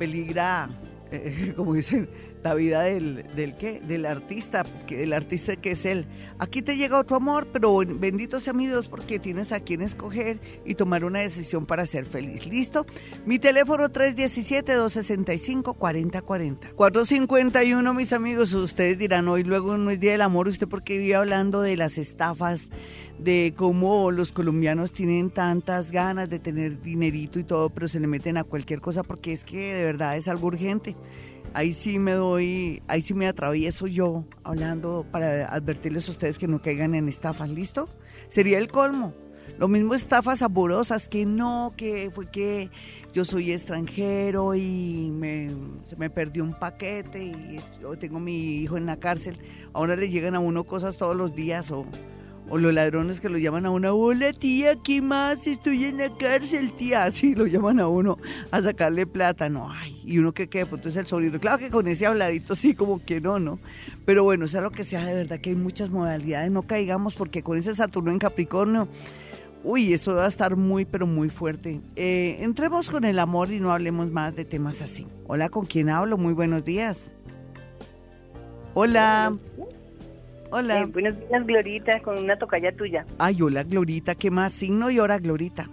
[0.00, 0.68] peligra
[1.10, 2.08] eh, como dicen,
[2.42, 6.06] la vida del, del qué, del artista, el artista que es él.
[6.38, 10.38] Aquí te llega otro amor, pero bendito sea mi Dios porque tienes a quien escoger
[10.64, 12.46] y tomar una decisión para ser feliz.
[12.46, 12.86] ¿Listo?
[13.24, 16.74] Mi teléfono 317-265-4040.
[16.74, 21.16] 451, mis amigos, ustedes dirán, hoy luego no es Día del Amor, ¿usted porque vive
[21.16, 22.70] hablando de las estafas?
[23.18, 28.06] De cómo los colombianos tienen tantas ganas de tener dinerito y todo, pero se le
[28.06, 30.96] meten a cualquier cosa porque es que de verdad es algo urgente.
[31.54, 36.48] Ahí sí me doy, ahí sí me atravieso yo hablando para advertirles a ustedes que
[36.48, 37.88] no caigan en estafas, ¿listo?
[38.28, 39.14] Sería el colmo.
[39.58, 42.68] Lo mismo estafas amorosas, que no, que fue que
[43.14, 45.50] yo soy extranjero y me,
[45.84, 47.58] se me perdió un paquete y
[47.98, 49.38] tengo mi hijo en la cárcel.
[49.72, 51.86] Ahora le llegan a uno cosas todos los días o
[52.48, 55.46] o los ladrones que lo llaman a una, hola tía, ¿qué más?
[55.46, 57.02] Estoy en la cárcel, tía.
[57.04, 58.18] Así lo llaman a uno
[58.50, 59.48] a sacarle plata.
[59.48, 61.40] No, ay, y uno que quede, pues entonces el sobrino.
[61.40, 63.58] Claro que con ese habladito sí, como que no, ¿no?
[64.04, 66.50] Pero bueno, sea lo que sea, de verdad que hay muchas modalidades.
[66.50, 68.88] No caigamos porque con ese Saturno en Capricornio,
[69.64, 71.80] uy, eso va a estar muy, pero muy fuerte.
[71.96, 75.06] Eh, entremos con el amor y no hablemos más de temas así.
[75.26, 76.16] Hola, ¿con quién hablo?
[76.16, 77.12] Muy buenos días.
[78.74, 79.36] Hola.
[79.56, 79.75] Hola.
[80.58, 83.04] Eh, buenos días, Glorita, con una tocaya tuya.
[83.18, 84.14] Ay, hola, Glorita.
[84.14, 85.68] ¿Qué más signo y hora, Glorita?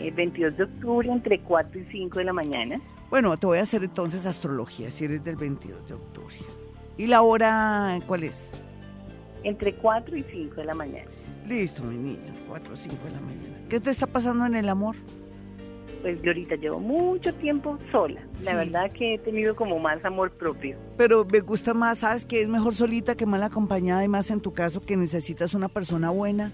[0.00, 2.80] El 22 de octubre, entre 4 y 5 de la mañana.
[3.10, 6.36] Bueno, te voy a hacer entonces astrología, si eres del 22 de octubre.
[6.96, 8.52] ¿Y la hora cuál es?
[9.42, 11.10] Entre 4 y 5 de la mañana.
[11.48, 13.58] Listo, mi niña, 4 o 5 de la mañana.
[13.68, 14.94] ¿Qué te está pasando en el amor?
[16.04, 18.20] Pues ahorita llevo mucho tiempo sola.
[18.42, 20.76] La verdad que he tenido como más amor propio.
[20.98, 22.26] Pero me gusta más, ¿sabes?
[22.26, 25.68] Que es mejor solita que mal acompañada y más en tu caso que necesitas una
[25.68, 26.52] persona buena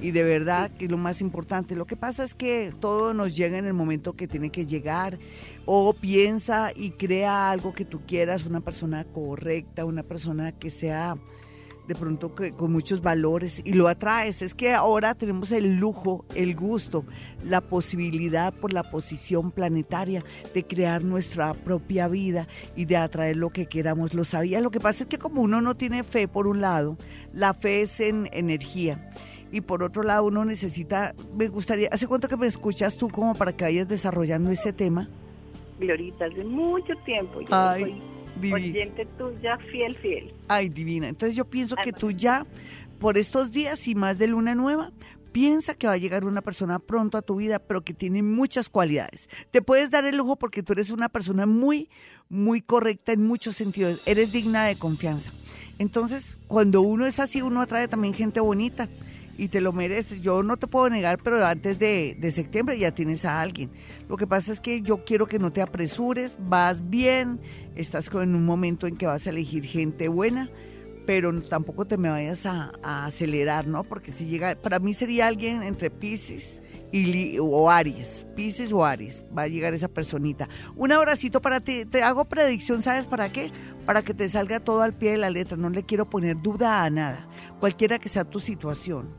[0.00, 1.74] y de verdad que es lo más importante.
[1.74, 5.18] Lo que pasa es que todo nos llega en el momento que tiene que llegar
[5.64, 11.16] o piensa y crea algo que tú quieras, una persona correcta, una persona que sea
[11.86, 14.42] de pronto con muchos valores y lo atraes.
[14.42, 17.04] Es que ahora tenemos el lujo, el gusto,
[17.44, 23.50] la posibilidad por la posición planetaria de crear nuestra propia vida y de atraer lo
[23.50, 24.14] que queramos.
[24.14, 24.60] Lo sabía.
[24.60, 26.96] Lo que pasa es que como uno no tiene fe por un lado,
[27.32, 29.10] la fe es en energía.
[29.50, 33.34] Y por otro lado, uno necesita, me gustaría, ¿hace cuánto que me escuchas tú como
[33.34, 35.10] para que vayas desarrollando ese tema?
[35.78, 37.40] Glorita, hace mucho tiempo.
[37.42, 37.48] Yo
[38.50, 40.34] Oyente tuya, fiel, fiel.
[40.48, 41.08] Ay, divina.
[41.08, 42.46] Entonces yo pienso que tú ya,
[42.98, 44.92] por estos días y más de luna nueva,
[45.32, 48.68] piensa que va a llegar una persona pronto a tu vida, pero que tiene muchas
[48.68, 49.28] cualidades.
[49.50, 51.88] Te puedes dar el lujo porque tú eres una persona muy,
[52.28, 54.00] muy correcta en muchos sentidos.
[54.06, 55.32] Eres digna de confianza.
[55.78, 58.88] Entonces, cuando uno es así, uno atrae también gente bonita
[59.38, 60.20] y te lo mereces.
[60.20, 63.70] Yo no te puedo negar, pero antes de, de, septiembre ya tienes a alguien.
[64.08, 67.40] Lo que pasa es que yo quiero que no te apresures, vas bien,
[67.74, 70.50] estás en un momento en que vas a elegir gente buena,
[71.06, 73.84] pero tampoco te me vayas a, acelerar, ¿no?
[73.84, 76.62] Porque si llega, para mí sería alguien entre Pisces
[76.92, 80.48] y, o Aries, Pisces o Aries, va a llegar esa personita.
[80.76, 83.50] Un abracito para ti, te hago predicción, ¿sabes para qué?
[83.86, 86.84] Para que te salga todo al pie de la letra, no le quiero poner duda
[86.84, 87.28] a nada,
[87.60, 89.14] cualquiera que sea tu situación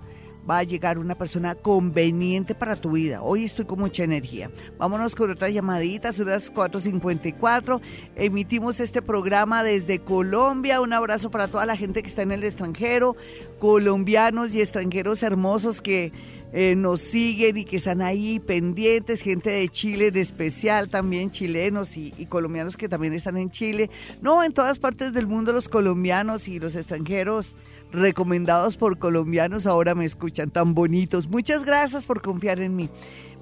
[0.49, 3.21] va a llegar una persona conveniente para tu vida.
[3.21, 4.51] Hoy estoy con mucha energía.
[4.77, 7.81] Vámonos con otras llamaditas, las 4.54.
[8.15, 10.81] Emitimos este programa desde Colombia.
[10.81, 13.15] Un abrazo para toda la gente que está en el extranjero,
[13.59, 16.11] colombianos y extranjeros hermosos que
[16.55, 21.97] eh, nos siguen y que están ahí pendientes, gente de Chile de especial, también chilenos
[21.97, 23.89] y, colombianos que también están en Chile.
[24.21, 27.55] No, en todas partes del mundo los colombianos y los extranjeros
[27.93, 31.29] recomendados por colombianos ahora me escuchan tan bonitos.
[31.29, 32.89] Muchas gracias por confiar en mí.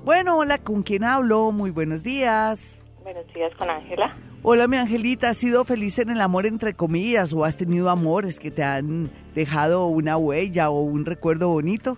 [0.04, 1.52] Bueno, hola, ¿con quién hablo?
[1.52, 2.84] Muy buenos días.
[3.04, 4.16] Buenos días, con Ángela.
[4.44, 8.40] Hola, mi Angelita, ¿has sido feliz en el amor entre comillas o has tenido amores
[8.40, 11.98] que te han dejado una huella o un recuerdo bonito?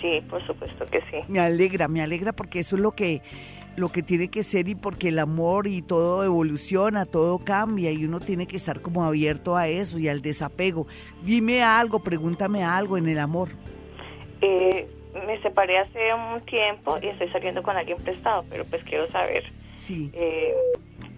[0.00, 1.18] Sí, por supuesto que sí.
[1.28, 3.22] Me alegra, me alegra porque eso es lo que
[3.76, 8.04] lo que tiene que ser y porque el amor y todo evoluciona, todo cambia y
[8.04, 10.86] uno tiene que estar como abierto a eso y al desapego.
[11.22, 13.48] Dime algo, pregúntame algo en el amor.
[14.40, 14.88] Eh,
[15.26, 19.44] me separé hace un tiempo y estoy saliendo con alguien prestado, pero pues quiero saber
[19.78, 20.10] sí.
[20.12, 20.54] Eh,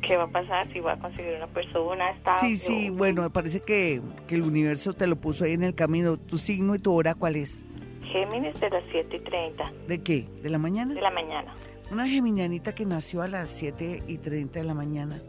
[0.03, 2.41] qué va a pasar, si voy a conseguir una persona estable.
[2.41, 5.75] Sí, sí, bueno, me parece que, que el universo te lo puso ahí en el
[5.75, 6.17] camino.
[6.17, 7.65] ¿Tu signo y tu hora cuál es?
[8.13, 9.73] Géminis de las 7 y 30.
[9.87, 10.27] ¿De qué?
[10.43, 10.95] ¿De la mañana?
[10.95, 11.55] De la mañana.
[11.91, 15.23] Una geminianita que nació a las 7 y 30 de la mañana.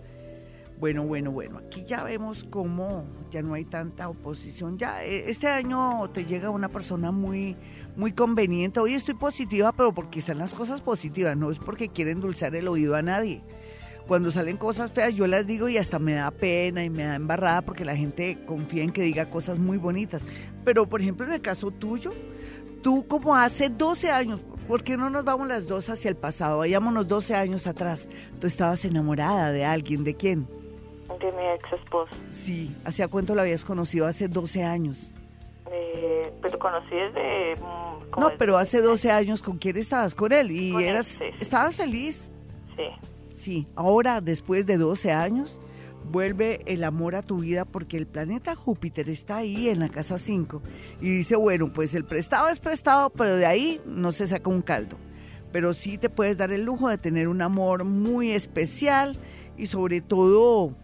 [0.78, 4.78] Bueno, bueno, bueno, aquí ya vemos cómo ya no hay tanta oposición.
[4.78, 7.56] Ya eh, este año te llega una persona muy
[7.96, 8.82] muy conveniente.
[8.82, 12.68] Hoy estoy positiva, pero porque están las cosas positivas, no es porque quieren endulzar el
[12.68, 13.42] oído a nadie.
[14.08, 17.16] cuando salen cosas feas yo las digo y hasta me da pena y me da
[17.16, 20.24] embarrada porque la gente confía en que diga cosas muy bonitas.
[20.66, 22.14] Pero por ejemplo en el caso tuyo,
[22.82, 26.60] tú como hace 12 años, ¿por qué no nos vamos las dos hacia el pasado?
[26.60, 28.08] Vayámonos 12 años atrás.
[28.40, 30.48] Tú estabas enamorada de alguien, ¿de quién?
[31.20, 32.12] De mi ex esposo.
[32.32, 34.06] Sí, ¿hacía cuánto lo habías conocido?
[34.06, 35.12] Hace 12 años.
[35.72, 37.56] Eh, pero conocí desde...
[37.56, 40.14] Mm, no, pero hace 12 años, ¿con quién estabas?
[40.14, 40.52] Con él.
[40.52, 42.30] ¿Y eras, estabas feliz?
[42.78, 43.10] Sí.
[43.34, 45.60] Sí, ahora después de 12 años,
[46.12, 50.18] vuelve el amor a tu vida porque el planeta Júpiter está ahí en la casa
[50.18, 50.62] 5
[51.02, 54.62] y dice, bueno, pues el prestado es prestado, pero de ahí no se saca un
[54.62, 54.98] caldo.
[55.52, 59.18] Pero sí te puedes dar el lujo de tener un amor muy especial
[59.58, 60.76] y sobre todo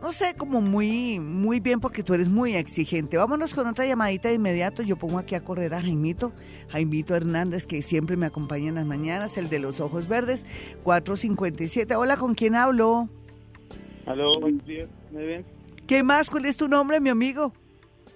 [0.00, 3.16] no sé, como muy, muy bien porque tú eres muy exigente.
[3.16, 4.82] Vámonos con otra llamadita de inmediato.
[4.82, 6.32] Yo pongo aquí a correr a Jaimito,
[6.68, 10.44] Jaimito Hernández, que siempre me acompaña en las mañanas, el de los ojos verdes,
[10.84, 11.96] 457.
[11.96, 13.08] Hola, ¿con quién hablo?
[14.08, 15.44] Aló, buenos días, Edwin.
[15.86, 16.30] ¿Qué más?
[16.30, 17.52] ¿Cuál es tu nombre, mi amigo?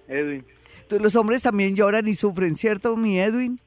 [0.08, 0.42] Edwin.
[0.88, 3.60] los hombres también lloran y sufren, ¿cierto, mi Edwin?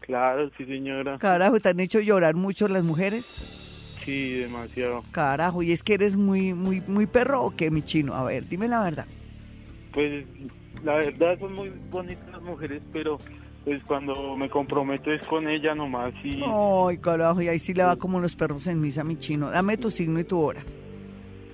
[0.00, 1.16] Claro, sí, señora.
[1.18, 3.24] Carajo, ¿te han hecho llorar mucho las mujeres?
[4.04, 5.04] Sí, demasiado.
[5.10, 8.12] Carajo, ¿y es que eres muy, muy, muy perro o qué, mi chino?
[8.12, 9.06] A ver, dime la verdad.
[9.94, 10.26] Pues
[10.82, 13.18] la verdad son muy bonitas las mujeres, pero
[13.64, 16.42] pues cuando me comprometo es con ella nomás y...
[16.44, 19.50] Ay, carajo, y ahí sí le va como los perros en misa, mi chino.
[19.50, 20.62] Dame tu signo y tu hora.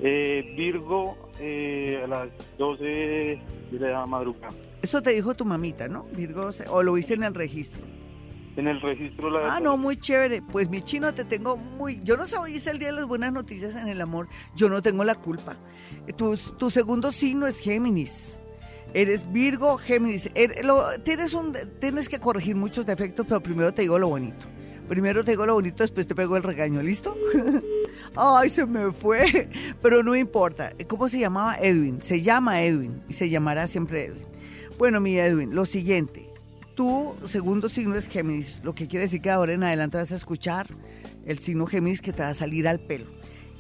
[0.03, 4.55] Eh, Virgo eh, a las 12 de la madrugada.
[4.83, 6.05] Eso te dijo tu mamita, ¿no?
[6.13, 7.85] Virgo, o lo viste en el registro
[8.57, 10.43] en el registro la Ah, no, muy chévere.
[10.43, 12.01] Pues mi chino te tengo muy...
[12.05, 14.29] Yo no sé, hoy es el día de las buenas noticias en el amor.
[14.55, 15.57] Yo no tengo la culpa.
[16.17, 18.37] Tu, tu segundo signo es Géminis.
[18.95, 20.31] Eres Virgo, Géminis.
[20.35, 20.53] Er,
[21.05, 24.47] tienes, un, tienes que corregir muchos defectos, pero primero te digo lo bonito.
[24.89, 27.17] Primero te digo lo bonito, después te pego el regaño, ¿listo?
[28.16, 29.49] Ay, se me fue.
[29.83, 30.73] Pero no importa.
[30.88, 32.03] ¿Cómo se llamaba Edwin?
[32.03, 34.27] Se llama Edwin y se llamará siempre Edwin.
[34.79, 36.31] Bueno, mi Edwin, lo siguiente
[36.81, 40.16] tu segundo signo es Géminis, lo que quiere decir que ahora en adelante vas a
[40.16, 40.66] escuchar
[41.27, 43.05] el signo Géminis que te va a salir al pelo.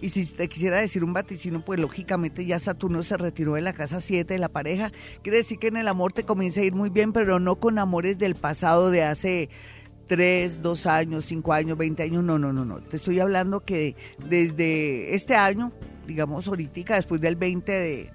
[0.00, 3.74] Y si te quisiera decir un vaticino, pues lógicamente ya Saturno se retiró de la
[3.74, 4.90] casa 7 de la pareja.
[5.22, 7.78] Quiere decir que en el amor te comienza a ir muy bien, pero no con
[7.78, 9.50] amores del pasado de hace
[10.10, 12.24] 3, 2 años, 5 años, 20 años.
[12.24, 12.80] No, no, no, no.
[12.80, 13.94] Te estoy hablando que
[14.28, 15.70] desde este año,
[16.04, 18.10] digamos ahorita, después del 20 de,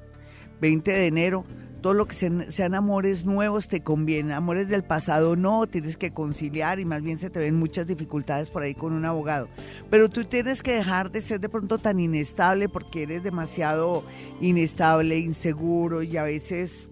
[0.60, 1.46] 20 de enero,
[1.80, 6.82] todo lo que sean, amores nuevos te conviene, amores del pasado no, tienes que conciliar
[6.82, 9.48] y más bien se te ven muchas dificultades por ahí con un abogado.
[9.90, 14.04] Pero tú tienes que dejar de ser de pronto tan inestable porque eres demasiado
[14.42, 16.90] inestable, inseguro y a veces,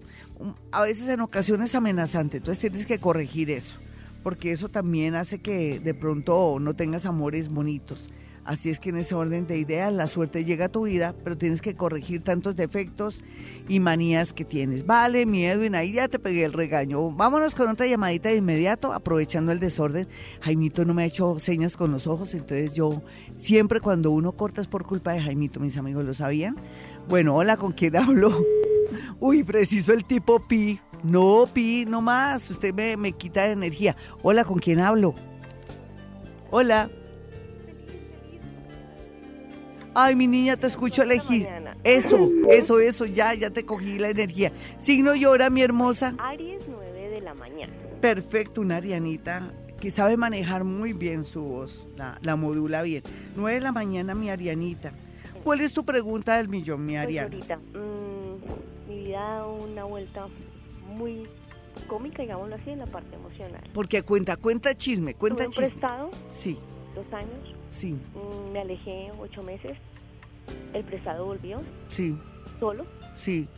[0.72, 2.38] a veces en ocasiones amenazante.
[2.38, 3.76] Entonces tienes que corregir eso,
[4.24, 8.08] porque eso también hace que de pronto no tengas amores bonitos.
[8.44, 11.38] Así es que en ese orden de ideas la suerte llega a tu vida, pero
[11.38, 13.22] tienes que corregir tantos defectos
[13.68, 14.84] y manías que tienes.
[14.84, 17.10] Vale, mi Edwin, ahí ya te pegué el regaño.
[17.12, 20.08] Vámonos con otra llamadita de inmediato, aprovechando el desorden.
[20.42, 23.02] Jaimito no me ha hecho señas con los ojos, entonces yo
[23.36, 26.56] siempre cuando uno corta es por culpa de Jaimito, mis amigos lo sabían.
[27.08, 28.44] Bueno, hola, ¿con quién hablo?
[29.20, 30.80] Uy, preciso el tipo Pi.
[31.04, 32.50] No, Pi, no más.
[32.50, 33.94] Usted me, me quita de energía.
[34.22, 35.14] Hola, ¿con quién hablo?
[36.50, 36.90] Hola.
[39.94, 41.46] Ay, mi niña, te escucho elegir.
[41.84, 44.50] Eso, eso, eso, ya, ya te cogí la energía.
[44.78, 46.14] Signo llora, mi hermosa.
[46.18, 47.72] Aries, 9 de la mañana.
[48.00, 51.86] Perfecto, una Arianita que sabe manejar muy bien su voz,
[52.22, 53.02] la, modula bien.
[53.36, 54.92] 9 de la mañana, mi Arianita.
[55.44, 57.28] ¿Cuál es tu pregunta del millón, mi pues Ariana?
[57.28, 60.26] ahorita, mm, mi vida da una vuelta
[60.94, 61.28] muy
[61.88, 63.62] cómica, digámoslo así, en la parte emocional.
[63.72, 65.68] Porque cuenta, cuenta chisme, cuenta chisme.
[65.68, 66.10] prestado?
[66.30, 66.58] Sí.
[66.94, 67.92] Dos años Sí.
[68.14, 69.76] Mm, me alejé ocho meses.
[70.72, 71.60] El prestado volvió.
[71.90, 72.16] Sí.
[72.60, 72.86] Solo.
[73.16, 73.48] Sí.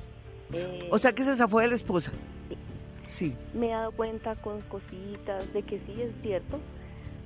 [0.52, 2.12] Eh, o sea que se zafó de la esposa.
[2.48, 2.56] Sí.
[3.06, 3.34] Sí.
[3.52, 6.58] Me he dado cuenta con cositas de que sí es cierto,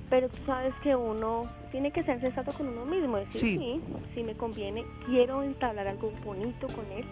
[0.09, 3.81] pero tú sabes que uno tiene que ser sensato con uno mismo, decir sí, sí,
[4.14, 7.05] sí me conviene, quiero entablar algo bonito con él,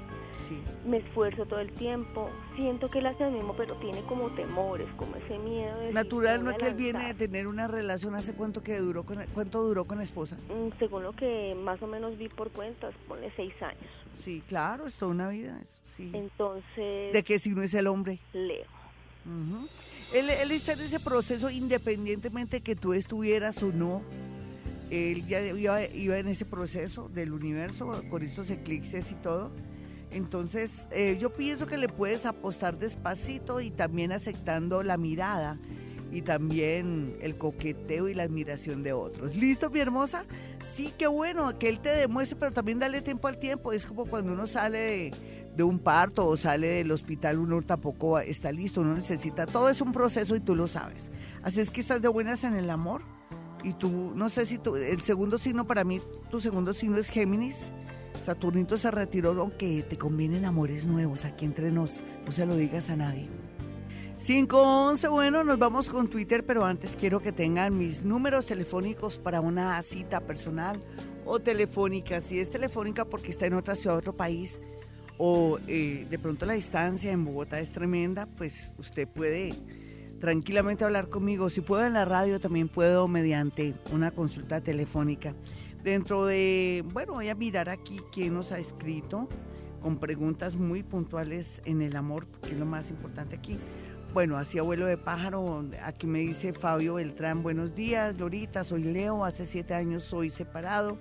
[0.87, 4.89] me esfuerzo todo el tiempo, siento que él hace lo mismo, pero tiene como temores,
[4.97, 5.77] como ese miedo.
[5.93, 9.19] Natural, ¿no es que él viene de tener una relación hace cuánto que duró con,
[9.35, 10.37] cuánto duró con la esposa?
[10.49, 13.91] Mm, según lo que más o menos vi por cuentas, pone seis años.
[14.21, 16.11] Sí, claro, es toda una vida, sí.
[16.15, 17.13] Entonces...
[17.13, 18.19] ¿De qué signo es el hombre?
[18.33, 18.67] Leo.
[20.13, 24.03] él, él está en ese proceso independientemente que tú estuvieras o no
[24.91, 29.51] él ya iba, iba, en ese proceso del universo con estos eclipses y todo.
[30.11, 35.59] Entonces, eh, yo pienso que le puedes apostar despacito y también aceptando la mirada
[36.11, 39.37] y también el coqueteo y la admiración de otros.
[39.37, 40.25] ¿Listo, mi hermosa?
[40.75, 43.73] Sí, qué bueno, que él te demuestre, pero también dale tiempo al tiempo.
[43.73, 45.13] Es como cuando uno sale
[45.55, 49.81] de, un parto o sale del hospital, uno tampoco está listo, uno necesita, todo es
[49.81, 51.11] un proceso y tú lo sabes.
[51.43, 53.03] Así es que estás de buenas en el amor
[53.65, 56.01] y tú, no sé si tú, el segundo signo para mí,
[56.31, 57.73] tu segundo signo es Géminis.
[58.29, 61.95] Saturnito se retiró, aunque te convienen amores nuevos aquí entre nos,
[62.27, 63.27] no se lo digas a nadie.
[64.23, 69.41] 511, bueno, nos vamos con Twitter, pero antes quiero que tengan mis números telefónicos para
[69.41, 70.79] una cita personal
[71.25, 72.21] o telefónica.
[72.21, 74.61] Si es telefónica porque está en otra ciudad, otro país,
[75.17, 79.55] o eh, de pronto la distancia en Bogotá es tremenda, pues usted puede
[80.21, 81.49] tranquilamente hablar conmigo.
[81.49, 85.35] Si puedo en la radio, también puedo mediante una consulta telefónica.
[85.83, 89.29] Dentro de, bueno, voy a mirar aquí quién nos ha escrito
[89.81, 93.59] con preguntas muy puntuales en el amor, porque es lo más importante aquí.
[94.13, 99.25] Bueno, así abuelo de pájaro, aquí me dice Fabio Beltrán, buenos días, Lorita, soy Leo,
[99.25, 100.99] hace siete años soy separado,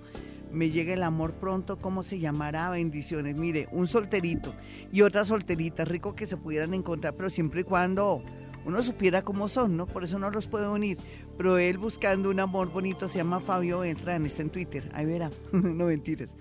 [0.52, 2.70] me llega el amor pronto, ¿cómo se llamará?
[2.70, 3.34] Bendiciones.
[3.36, 4.54] Mire, un solterito
[4.92, 8.22] y otra solterita, rico que se pudieran encontrar, pero siempre y cuando
[8.68, 9.86] uno supiera cómo son, ¿no?
[9.86, 10.98] Por eso no los puedo unir.
[11.36, 15.30] Pero él buscando un amor bonito se llama Fabio Beltrán, está en Twitter, ahí verá,
[15.52, 16.36] no mentiras.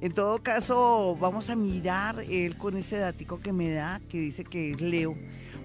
[0.00, 4.44] En todo caso, vamos a mirar él con ese datico que me da, que dice
[4.44, 5.14] que es Leo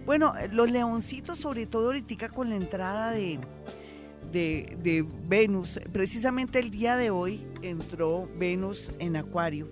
[0.08, 3.42] bueno, los leoncitos, sobre todo ahorita con la entrada de,
[4.32, 9.68] de, Venus, precisamente el día de hoy entró Venus en Acuario.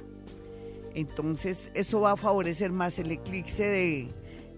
[0.93, 4.13] Entonces, eso va a favorecer más el eclipse de,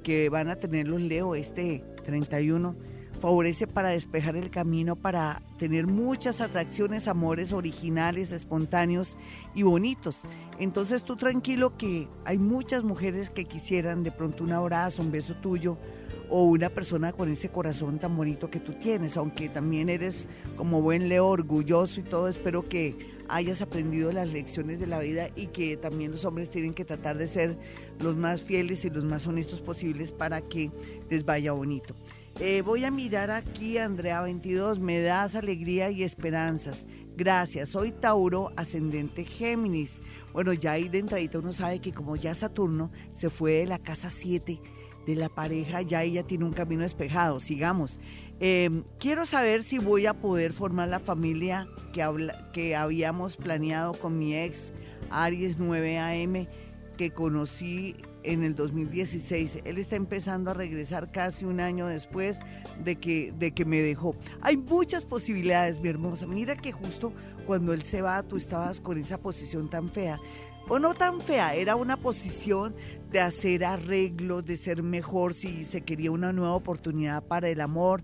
[0.07, 2.77] que van a tener los Leo este 31
[3.19, 9.17] favorece para despejar el camino, para tener muchas atracciones, amores originales, espontáneos
[9.53, 10.21] y bonitos.
[10.59, 15.35] Entonces tú tranquilo que hay muchas mujeres que quisieran de pronto un abrazo, un beso
[15.35, 15.77] tuyo
[16.29, 20.81] o una persona con ese corazón tan bonito que tú tienes, aunque también eres como
[20.81, 25.47] buen Leo orgulloso y todo, espero que hayas aprendido las lecciones de la vida y
[25.47, 27.57] que también los hombres tienen que tratar de ser
[27.99, 30.71] los más fieles y los más honestos posibles para que
[31.09, 31.95] les vaya bonito.
[32.39, 36.85] Eh, voy a mirar aquí, Andrea 22, me das alegría y esperanzas.
[37.15, 40.01] Gracias, soy Tauro, ascendente Géminis.
[40.33, 43.79] Bueno, ya ahí de entradita uno sabe que como ya Saturno se fue de la
[43.79, 44.61] casa 7
[45.07, 47.39] de la pareja, ya ella tiene un camino despejado.
[47.39, 47.99] Sigamos.
[48.39, 52.05] Em, quiero saber si voy a poder formar la familia que,
[52.53, 54.73] que habíamos planeado con mi ex
[55.09, 56.47] Aries 9AM
[56.97, 59.59] que conocí en el 2016.
[59.63, 62.37] Él está empezando a regresar casi un año después
[62.83, 64.13] de que, de que me dejó.
[64.41, 66.27] Hay muchas posibilidades, mi hermosa.
[66.27, 67.13] Mira que justo
[67.45, 70.19] cuando él se va, tú estabas con esa posición tan fea.
[70.69, 72.75] O no tan fea, era una posición
[73.11, 78.03] de hacer arreglos, de ser mejor si se quería una nueva oportunidad para el amor,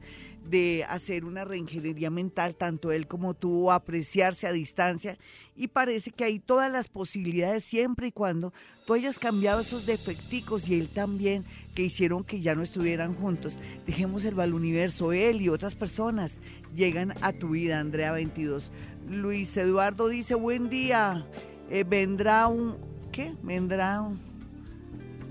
[0.49, 5.18] de hacer una reingeniería mental, tanto él como tú, apreciarse a distancia.
[5.56, 8.54] Y parece que hay todas las posibilidades siempre y cuando
[8.86, 11.45] tú hayas cambiado esos defecticos y él también,
[11.76, 13.58] que hicieron que ya no estuvieran juntos.
[13.86, 16.39] Dejemos el universo, él y otras personas
[16.76, 18.72] llegan a tu vida, Andrea 22.
[19.10, 21.26] Luis Eduardo dice, buen día,
[21.70, 22.76] eh, vendrá un...
[23.12, 23.32] ¿Qué?
[23.43, 24.32] Vendrá un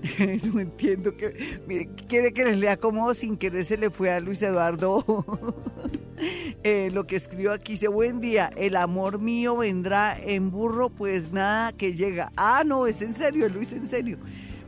[0.53, 1.59] no entiendo que
[2.07, 5.03] quiere que les lea como sin querer se le fue a Luis Eduardo.
[6.63, 11.33] Eh, lo que escribió aquí dice buen día el amor mío vendrá en burro pues
[11.33, 14.19] nada que llega ah no es en serio Luis en serio.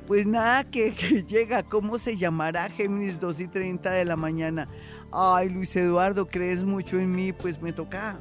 [0.08, 4.68] Pues nada que, que llega cómo se llamará Géminis 2 y 30 de la mañana
[5.12, 8.20] ay Luis Eduardo crees mucho en mí pues me toca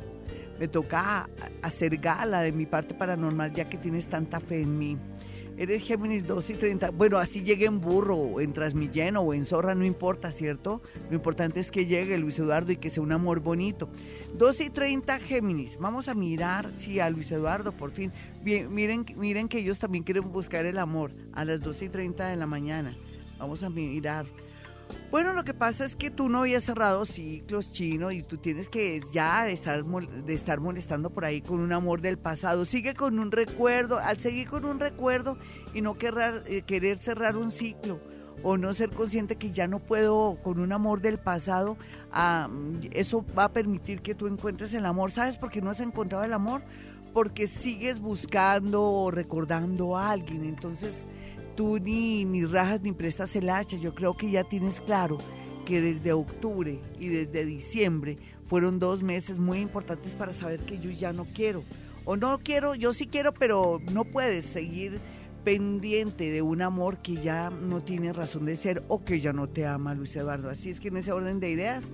[0.61, 1.29] me toca
[1.63, 4.99] hacer gala de mi parte paranormal ya que tienes tanta fe en mí
[5.57, 6.91] Eres Géminis 2 y 30.
[6.91, 10.83] Bueno, así llegue en burro, en Transmilleno o en Zorra, no importa, ¿cierto?
[11.09, 13.89] Lo importante es que llegue Luis Eduardo y que sea un amor bonito.
[14.37, 15.79] 2 y 30 Géminis.
[15.79, 18.13] Vamos a mirar, sí, a Luis Eduardo, por fin.
[18.43, 22.27] Bien, miren, miren que ellos también quieren buscar el amor a las 2 y 30
[22.27, 22.97] de la mañana.
[23.39, 24.27] Vamos a mirar.
[25.11, 28.69] Bueno, lo que pasa es que tú no habías cerrado ciclos chino y tú tienes
[28.69, 32.65] que ya de estar, de estar molestando por ahí con un amor del pasado.
[32.65, 35.39] Sigue con un recuerdo, al seguir con un recuerdo
[35.73, 38.01] y no querer, eh, querer cerrar un ciclo
[38.43, 41.77] o no ser consciente que ya no puedo con un amor del pasado,
[42.93, 45.11] eso va a permitir que tú encuentres el amor.
[45.11, 46.63] ¿Sabes por qué no has encontrado el amor?
[47.13, 50.45] Porque sigues buscando o recordando a alguien.
[50.45, 51.09] Entonces,
[51.55, 53.77] tú ni, ni rajas ni prestas el hacha.
[53.77, 55.19] Yo creo que ya tienes claro
[55.65, 60.91] que desde octubre y desde diciembre fueron dos meses muy importantes para saber que yo
[60.91, 61.65] ya no quiero.
[62.05, 65.01] O no quiero, yo sí quiero, pero no puedes seguir
[65.45, 69.49] pendiente de un amor que ya no tiene razón de ser o que ya no
[69.49, 70.51] te ama, Luis Eduardo.
[70.51, 71.85] Así es que en ese orden de ideas,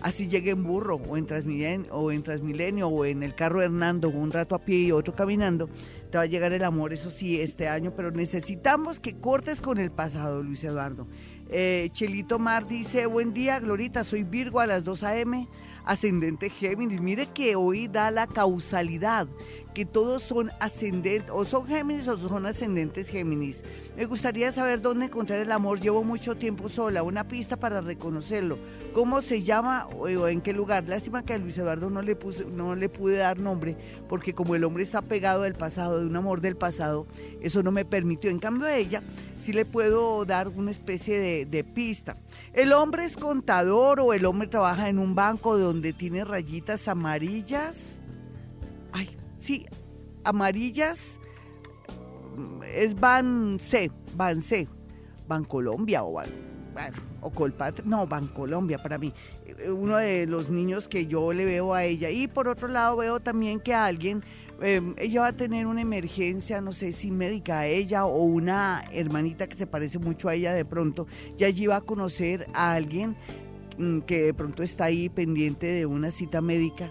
[0.00, 4.08] así llegue en burro o en Transmilenio o en, Transmilenio, o en el carro Hernando,
[4.08, 5.68] un rato a pie y otro caminando,
[6.14, 9.78] te va a llegar el amor, eso sí, este año, pero necesitamos que cortes con
[9.78, 11.08] el pasado, Luis Eduardo.
[11.48, 15.48] Eh, Chelito Mar dice, buen día, Glorita, soy Virgo a las 2 a.m.,
[15.84, 17.00] ascendente Géminis.
[17.00, 19.26] Mire que hoy da la causalidad
[19.74, 23.62] que todos son ascendentes, o son Géminis o son ascendentes Géminis.
[23.96, 25.80] Me gustaría saber dónde encontrar el amor.
[25.80, 28.56] Llevo mucho tiempo sola, una pista para reconocerlo.
[28.92, 30.84] ¿Cómo se llama o en qué lugar?
[30.88, 33.76] Lástima que a Luis Eduardo no le, puse, no le pude dar nombre,
[34.08, 37.06] porque como el hombre está pegado del pasado, de un amor del pasado,
[37.40, 38.30] eso no me permitió.
[38.30, 39.02] En cambio a ella
[39.40, 42.16] sí le puedo dar una especie de, de pista.
[42.52, 47.98] El hombre es contador o el hombre trabaja en un banco donde tiene rayitas amarillas.
[49.44, 49.66] Sí,
[50.24, 51.18] amarillas
[52.74, 54.66] es Ban C, Ban C,
[55.28, 56.30] Ban Colombia o Ban,
[56.72, 59.12] bueno, o Colpatria, no, Ban Colombia para mí.
[59.70, 62.08] Uno de los niños que yo le veo a ella.
[62.08, 64.24] Y por otro lado veo también que alguien,
[64.62, 68.82] em, ella va a tener una emergencia, no sé si médica a ella o una
[68.94, 72.72] hermanita que se parece mucho a ella de pronto, y allí va a conocer a
[72.72, 73.14] alguien
[73.76, 76.90] mm, que de pronto está ahí pendiente de una cita médica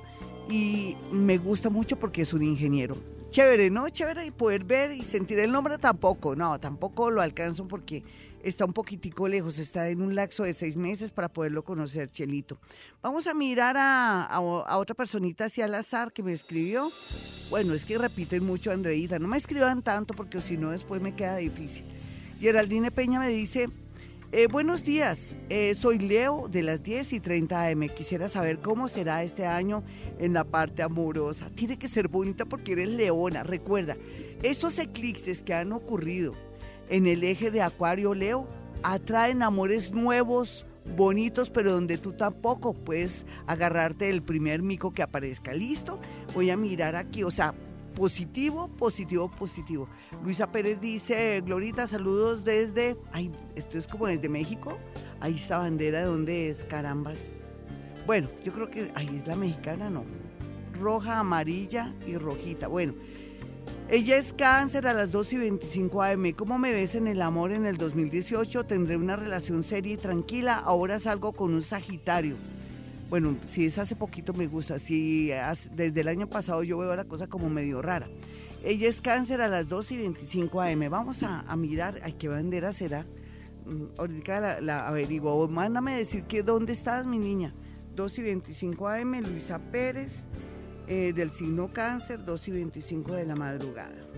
[0.50, 2.98] y me gusta mucho porque es un ingeniero.
[3.30, 3.90] Chévere, ¿no?
[3.90, 8.04] Chévere y poder ver y sentir el nombre tampoco, no, tampoco lo alcanzo porque
[8.44, 12.60] está un poquitico lejos, está en un lapso de seis meses para poderlo conocer, Chelito.
[13.02, 16.92] Vamos a mirar a, otra personita hacia al azar que me escribió.
[17.50, 21.16] Bueno, es que repiten mucho, Andreita, no me escriban tanto porque si no después me
[21.16, 21.86] queda difícil.
[22.40, 23.70] Geraldine Peña me dice,
[24.36, 27.88] eh, buenos días, eh, soy Leo de las 10 y 30 AM.
[27.90, 29.84] Quisiera saber cómo será este año
[30.18, 31.52] en la parte amorosa.
[31.54, 33.44] Tiene que ser bonita porque eres leona.
[33.44, 33.96] Recuerda,
[34.42, 36.34] estos eclipses que han ocurrido
[36.90, 38.48] en el eje de Acuario Leo
[38.82, 40.66] atraen amores nuevos,
[40.98, 45.54] bonitos, pero donde tú tampoco puedes agarrarte el primer mico que aparezca.
[45.54, 46.00] ¿Listo?
[46.34, 47.54] Voy a mirar aquí, o sea,
[47.94, 49.88] positivo, positivo, positivo.
[50.24, 54.78] Luisa Pérez dice, Glorita, saludos desde, ay, esto es como desde México.
[55.20, 56.64] Ahí está bandera, ¿de dónde es?
[56.66, 57.32] Carambas.
[58.06, 60.04] Bueno, yo creo que, ahí es la mexicana, no.
[60.80, 62.68] Roja, amarilla y rojita.
[62.68, 62.94] Bueno,
[63.90, 66.32] ella es cáncer a las 2 y 25 AM.
[66.34, 68.66] ¿Cómo me ves en el amor en el 2018?
[68.66, 70.56] Tendré una relación seria y tranquila.
[70.56, 72.36] Ahora salgo con un Sagitario.
[73.14, 75.30] Bueno, si es hace poquito me gusta, si
[75.76, 78.10] desde el año pasado yo veo la cosa como medio rara.
[78.64, 80.90] Ella es cáncer a las 2 y 25 AM.
[80.90, 83.06] Vamos a, mirar, ay, ¿qué bandera será?
[83.68, 85.48] Mm, ahorita la, la averiguo.
[85.48, 87.54] Mándame decir que dónde estás, mi niña.
[87.94, 90.26] 2 y 25 AM, Luisa Pérez,
[90.88, 94.13] eh, del signo cáncer, 2 y 25 de la madrugada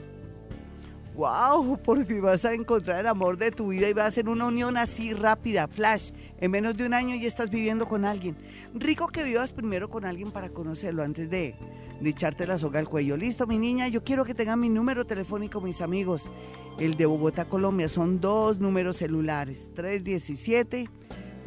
[1.16, 4.28] wow, por fin vas a encontrar el amor de tu vida y va a ser
[4.28, 6.12] una unión así rápida, flash.
[6.40, 8.36] En menos de un año ya estás viviendo con alguien.
[8.74, 11.56] Rico que vivas primero con alguien para conocerlo antes de,
[12.02, 13.16] de echarte la soga al cuello.
[13.16, 16.32] Listo, mi niña, yo quiero que tengan mi número telefónico, mis amigos.
[16.78, 17.88] El de Bogotá, Colombia.
[17.88, 19.70] Son dos números celulares.
[19.76, 20.90] 317.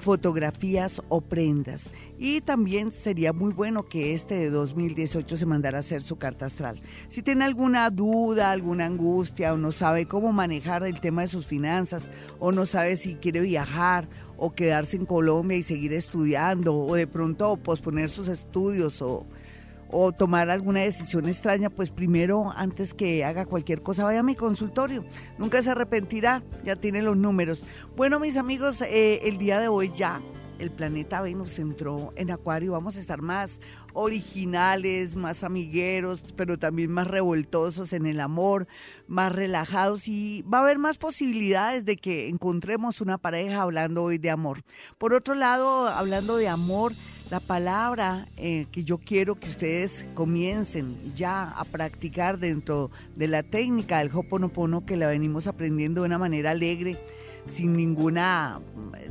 [0.00, 1.92] fotografías o prendas.
[2.18, 6.46] Y también sería muy bueno que este de 2018 se mandara a hacer su carta
[6.46, 6.80] astral.
[7.08, 11.46] Si tiene alguna duda, alguna angustia o no sabe cómo manejar el tema de sus
[11.46, 16.94] finanzas o no sabe si quiere viajar o quedarse en Colombia y seguir estudiando o
[16.94, 19.26] de pronto posponer sus estudios o
[19.90, 24.34] o tomar alguna decisión extraña, pues primero, antes que haga cualquier cosa, vaya a mi
[24.34, 25.04] consultorio.
[25.38, 27.64] Nunca se arrepentirá, ya tiene los números.
[27.96, 30.20] Bueno, mis amigos, eh, el día de hoy ya
[30.60, 33.60] el planeta Venus entró en Acuario, vamos a estar más
[33.94, 38.68] originales, más amigueros, pero también más revoltosos en el amor,
[39.08, 44.18] más relajados y va a haber más posibilidades de que encontremos una pareja hablando hoy
[44.18, 44.60] de amor.
[44.98, 46.92] Por otro lado, hablando de amor,
[47.30, 53.44] la palabra eh, que yo quiero que ustedes comiencen ya a practicar dentro de la
[53.44, 56.98] técnica del Hoponopono que la venimos aprendiendo de una manera alegre
[57.46, 58.60] sin ninguna,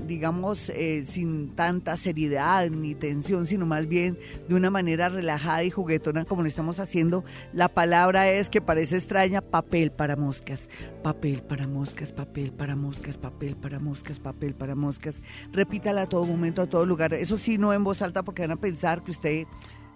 [0.08, 4.18] digamos, eh, sin tanta seriedad ni tensión, sino más bien
[4.48, 7.24] de una manera relajada y juguetona como lo estamos haciendo.
[7.54, 10.70] La palabra es que parece extraña, papel para moscas,
[11.04, 15.22] papel para moscas, papel para moscas, papel para moscas, papel para moscas.
[15.52, 17.14] Repítala a todo momento, a todo lugar.
[17.14, 19.46] Eso sí, no en voz alta porque van a pensar que usted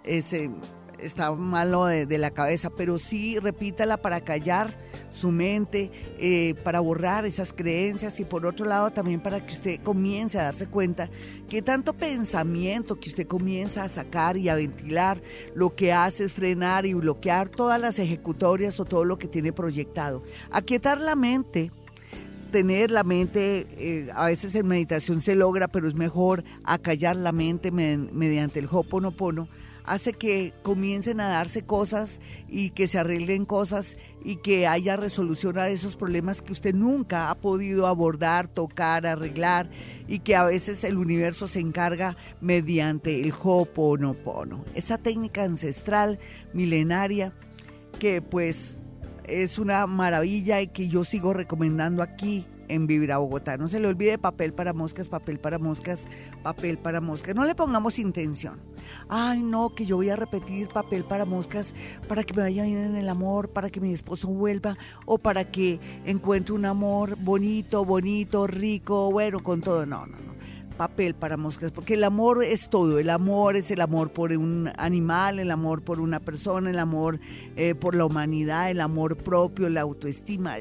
[0.04, 0.34] es...
[0.34, 0.50] Eh,
[1.06, 4.78] está malo de, la cabeza, pero sí repítala para callar
[5.12, 9.82] su mente, eh, para borrar esas creencias y por otro lado también para que usted
[9.82, 11.10] comience a darse cuenta
[11.50, 15.22] que tanto pensamiento que usted comienza a sacar y a ventilar,
[15.54, 19.54] lo que hace es frenar y bloquear todas las ejecutorias o todo lo que tiene
[19.54, 20.24] proyectado.
[20.52, 21.72] Aquietar la mente
[22.54, 27.32] tener la mente, eh, a veces en meditación se logra, pero es mejor acallar la
[27.32, 29.48] mente mediante el Hoponopono
[29.84, 35.58] hace que comiencen a darse cosas y que se arreglen cosas y que haya resolución
[35.58, 39.70] a esos problemas que usted nunca ha podido abordar, tocar, arreglar
[40.08, 44.64] y que a veces el universo se encarga mediante el Ho'oponopono.
[44.76, 46.20] Esa técnica ancestral
[46.54, 47.34] milenaria
[48.00, 48.78] que pues
[49.26, 53.58] es una maravilla y que yo sigo recomendando aquí en Vivir a Bogotá.
[53.58, 56.06] No se le olvide papel para moscas, papel para moscas,
[56.42, 57.36] papel para moscas.
[57.36, 58.60] No le pongamos intención.
[59.10, 61.74] Ay, no, que yo voy a repetir papel para moscas
[62.08, 65.50] para que me vaya bien en el amor, para que mi esposo vuelva o para
[65.52, 69.86] que encuentre un amor bonito, bonito, rico, bueno, con todo.
[69.86, 70.34] No, no, no
[70.74, 74.72] papel para moscas, porque el amor es todo, el amor es el amor por un
[74.78, 77.20] animal, el amor por una persona, el amor
[77.56, 80.58] eh, por la humanidad, el amor propio, la autoestima,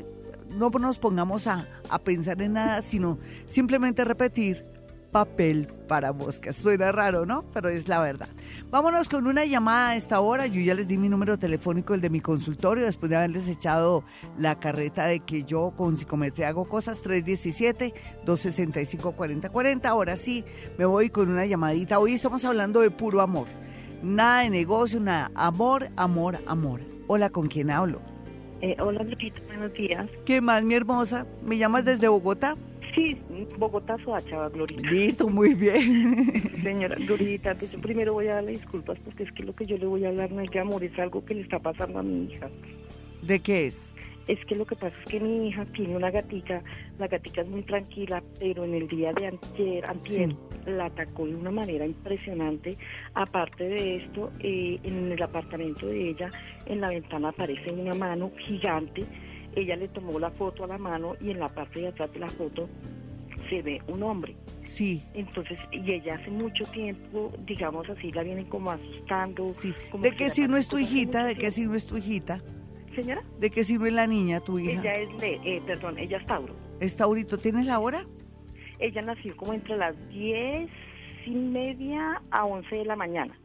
[0.55, 1.69] no nos pongamos a,
[2.05, 4.67] pensar en nada, sino simplemente repetir
[5.11, 6.57] papel para moscas.
[6.57, 7.45] Suena raro, ¿no?
[7.53, 8.31] Pero es la verdad.
[8.71, 10.47] Vámonos con una llamada a esta hora.
[10.47, 14.05] Yo ya les di mi número telefónico, el de mi consultorio, después de haberles echado
[14.39, 19.85] la carreta de que yo con psicometría hago cosas, 317-265-4040.
[19.85, 20.47] Ahora sí,
[20.79, 21.99] me voy con una llamadita.
[21.99, 23.49] Hoy estamos hablando de puro amor.
[24.03, 25.31] Nada de negocio, nada.
[25.35, 26.81] Amor, amor, amor.
[27.07, 28.12] Hola, ¿con quién hablo?
[28.63, 30.09] Eh, hola, Glorita, buenos días.
[30.25, 31.27] ¿Qué más, mi hermosa?
[31.43, 32.57] ¿Me llamas desde Bogotá?
[32.95, 33.21] Sí,
[33.59, 34.89] Bogotá, Soacha, Glorita.
[34.89, 36.41] Listo, muy bien.
[36.63, 39.77] Señora Glorita, pues yo primero voy a darle disculpas porque es que lo que yo
[39.79, 42.05] le voy a hablar no es de amor, es algo que le está pasando a
[42.05, 42.49] mi hija.
[43.23, 43.92] ¿De qué es?
[44.29, 46.63] Es que lo que pasa es que mi hija tiene una gatica,
[46.99, 50.35] la gatica es muy tranquila, pero en el día de antier, antier
[50.67, 52.77] la atacó de una manera impresionante.
[53.15, 56.31] Aparte de esto, eh, en el apartamento de ella,
[56.67, 59.05] en la ventana aparece una mano gigante.
[59.57, 62.21] Ella le tomó la foto a la mano y en la parte de atrás de
[62.21, 62.69] la foto
[63.51, 64.37] se ve un hombre.
[64.65, 65.03] Sí.
[65.15, 69.51] Entonces, y ella hace mucho tiempo, digamos así, la vienen como asustando.
[69.53, 69.75] Sí.
[70.01, 71.25] ¿De qué si no es tu hijita?
[71.25, 72.41] ¿De qué si no es tu hijita?
[72.95, 73.23] Señora.
[73.39, 74.81] ¿De qué sirve la niña, tu hija?
[74.81, 76.55] Ella es, de, eh, perdón, ella es Tauro.
[76.81, 77.39] ¿Es Taurito?
[77.39, 78.05] ¿Tienes la hora?
[78.79, 80.69] Ella nació como entre las 10
[81.27, 83.39] y media a 11 de la mañana.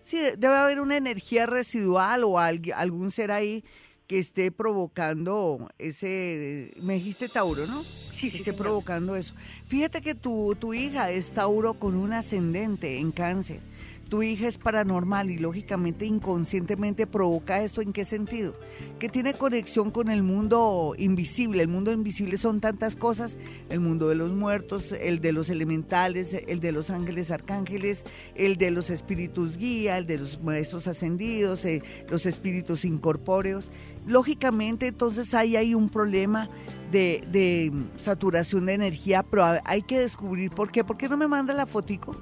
[0.00, 3.64] Sí, debe haber una energía residual o algún ser ahí
[4.06, 7.82] que esté provocando ese, me dijiste Tauro, ¿no?
[7.82, 8.36] Sí, sí.
[8.36, 9.34] Esté provocando eso.
[9.66, 13.60] Fíjate que tu, tu hija es Tauro con un ascendente en cáncer
[14.08, 18.54] tu hija es paranormal y lógicamente inconscientemente provoca esto, ¿en qué sentido?
[19.00, 21.62] Que tiene conexión con el mundo invisible.
[21.62, 23.36] El mundo invisible son tantas cosas,
[23.68, 28.04] el mundo de los muertos, el de los elementales, el de los ángeles arcángeles,
[28.36, 33.70] el de los espíritus guía, el de los maestros ascendidos, eh, los espíritus incorpóreos.
[34.06, 36.48] Lógicamente entonces hay ahí un problema
[36.92, 40.84] de, de saturación de energía, pero hay que descubrir por qué.
[40.84, 42.16] ¿Por qué no me manda la fotico?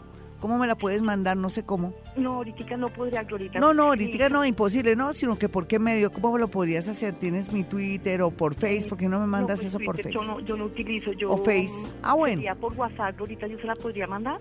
[0.44, 1.38] ¿Cómo me la puedes mandar?
[1.38, 1.94] No sé cómo.
[2.18, 3.58] No, ahorita no podría, Glorita.
[3.58, 6.86] No, no, ahorita no, imposible, no, sino que por qué medio, ¿cómo me lo podrías
[6.86, 7.14] hacer?
[7.14, 8.84] ¿Tienes mi Twitter o por Face?
[8.86, 10.12] ¿Por qué no me mandas pues eso por Face?
[10.12, 11.30] Yo no, yo no utilizo, yo...
[11.30, 11.72] O Face.
[12.02, 12.42] Ah, bueno.
[12.60, 14.38] por WhatsApp, Glorita, ¿yo se la podría mandar?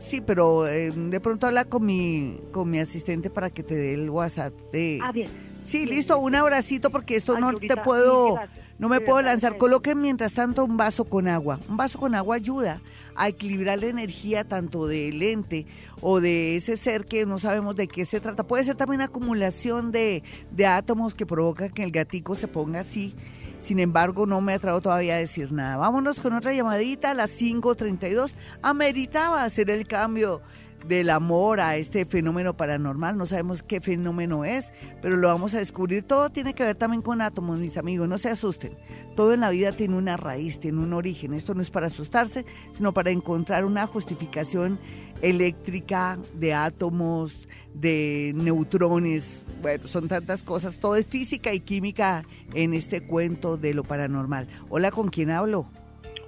[0.00, 3.94] Sí, pero eh, de pronto habla con mi, con mi asistente para que te dé
[3.94, 4.98] el WhatsApp de...
[5.04, 5.30] Ah, bien.
[5.64, 8.40] Sí, listo, un abracito porque esto no te puedo...
[8.78, 9.58] No me puedo lanzar.
[9.58, 11.58] Coloquen mientras tanto un vaso con agua.
[11.68, 12.80] Un vaso con agua ayuda
[13.16, 15.66] a equilibrar la energía tanto del ente
[16.00, 18.46] o de ese ser que no sabemos de qué se trata.
[18.46, 20.22] Puede ser también acumulación de,
[20.52, 23.16] de átomos que provoca que el gatico se ponga así.
[23.60, 25.76] Sin embargo, no me atrevo todavía a decir nada.
[25.78, 28.34] Vámonos con otra llamadita a las 5.32.
[28.62, 30.40] Ameritaba hacer el cambio
[30.86, 33.16] del amor a este fenómeno paranormal.
[33.16, 34.72] No sabemos qué fenómeno es,
[35.02, 36.02] pero lo vamos a descubrir.
[36.02, 38.08] Todo tiene que ver también con átomos, mis amigos.
[38.08, 38.76] No se asusten.
[39.16, 41.34] Todo en la vida tiene una raíz, tiene un origen.
[41.34, 44.78] Esto no es para asustarse, sino para encontrar una justificación
[45.22, 49.44] eléctrica de átomos, de neutrones.
[49.60, 50.78] Bueno, son tantas cosas.
[50.78, 52.24] Todo es física y química
[52.54, 54.48] en este cuento de lo paranormal.
[54.68, 55.68] Hola, ¿con quién hablo?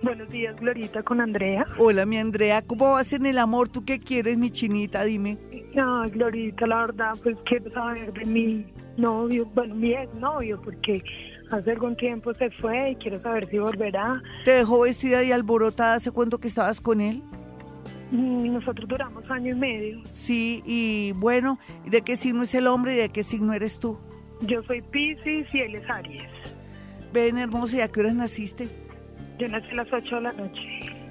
[0.03, 1.67] Buenos días, Glorita, con Andrea.
[1.79, 2.63] Hola, mi Andrea.
[2.63, 3.69] ¿Cómo vas en el amor?
[3.69, 5.05] ¿Tú qué quieres, mi chinita?
[5.05, 5.37] Dime.
[5.75, 11.03] No, Glorita, la verdad, pues quiero saber de mi novio, bueno, mi ex novio, porque
[11.51, 14.23] hace algún tiempo se fue y quiero saber si volverá.
[14.45, 15.95] ¿Te dejó vestida y alborotada?
[15.95, 17.23] ¿Hace cuánto que estabas con él?
[18.11, 20.03] Mm, nosotros duramos año y medio.
[20.13, 23.99] Sí, y bueno, ¿de qué signo es el hombre y de qué signo eres tú?
[24.41, 26.23] Yo soy Pisces y él es Aries.
[27.13, 28.69] Ven, hermosa, ¿y a qué hora naciste?
[29.41, 30.63] Yo nací a las 8 de la noche.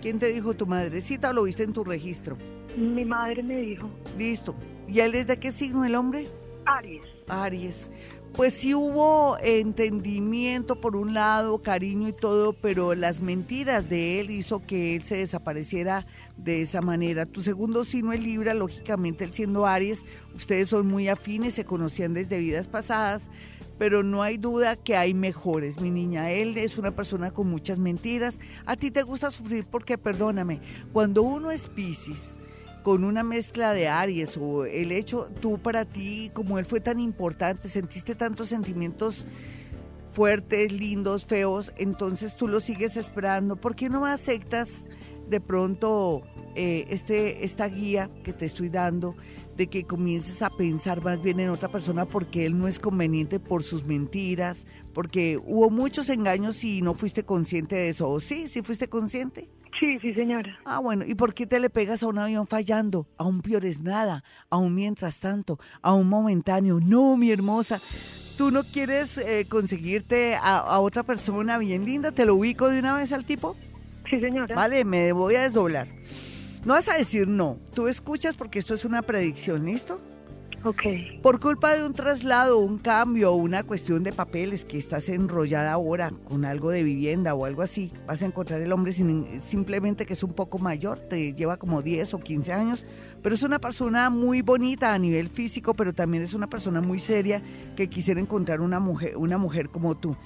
[0.03, 2.37] ¿Quién te dijo tu madrecita o lo viste en tu registro?
[2.77, 3.89] Mi madre me dijo.
[4.19, 4.53] Listo.
[4.87, 6.27] ¿Y él es de qué signo el hombre?
[6.65, 7.01] Aries.
[7.27, 7.89] Aries.
[8.33, 14.29] Pues sí hubo entendimiento por un lado, cariño y todo, pero las mentiras de él
[14.29, 16.05] hizo que él se desapareciera
[16.37, 17.25] de esa manera.
[17.25, 20.05] Tu segundo signo es Libra, lógicamente él siendo Aries,
[20.35, 23.27] ustedes son muy afines, se conocían desde vidas pasadas,
[23.79, 26.29] pero no hay duda que hay mejores, mi niña.
[26.29, 28.37] Él es una persona con muchas mentiras.
[28.65, 30.59] A ti te gusta sufrir porque, perdóname,
[30.91, 32.37] cuando uno es Pisces,
[32.83, 36.99] con una mezcla de Aries o el hecho, tú para ti, como él fue tan
[36.99, 39.25] importante, sentiste tantos sentimientos
[40.11, 43.55] fuertes, lindos, feos, entonces tú lo sigues esperando.
[43.55, 44.87] ¿Por qué no aceptas
[45.29, 46.23] de pronto
[46.55, 49.15] eh, este, esta guía que te estoy dando?
[49.59, 53.41] De que comiences a pensar más bien en otra persona porque él no es conveniente
[53.41, 58.09] por sus mentiras, porque hubo muchos engaños y no fuiste consciente de eso.
[58.09, 58.47] ¿O sí?
[58.47, 59.49] ¿Sí fuiste consciente?
[59.77, 60.57] Sí, sí, señora.
[60.63, 63.05] Ah, bueno, ¿y por qué te le pegas a un avión fallando?
[63.17, 66.79] A un es nada, a un mientras tanto, a un momentáneo.
[66.79, 67.81] No, mi hermosa.
[68.37, 72.13] ¿Tú no quieres eh, conseguirte a, a otra persona bien linda?
[72.13, 73.57] ¿Te lo ubico de una vez al tipo?
[74.09, 74.55] Sí, señora.
[74.55, 75.89] Vale, me voy a desdoblar.
[76.65, 79.99] No vas a decir no, tú escuchas porque esto es una predicción, ¿listo?
[80.65, 80.81] Ok.
[81.21, 85.71] Por culpa de un traslado, un cambio o una cuestión de papeles que estás enrollada
[85.71, 90.13] ahora con algo de vivienda o algo así, vas a encontrar el hombre simplemente que
[90.13, 92.85] es un poco mayor, te lleva como 10 o 15 años,
[93.23, 96.99] pero es una persona muy bonita a nivel físico, pero también es una persona muy
[96.99, 97.41] seria
[97.77, 100.17] que quisiera encontrar una mujer, una mujer como tú.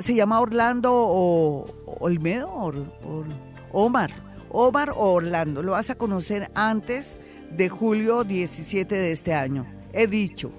[0.00, 1.66] ¿Se llama Orlando o
[2.00, 2.50] Olmedo?
[2.50, 3.24] o
[3.72, 4.35] Omar.
[4.50, 5.62] Omar o Orlando.
[5.62, 7.20] Lo vas a conocer antes
[7.50, 9.66] de julio 17 de este año.
[9.92, 10.50] He dicho,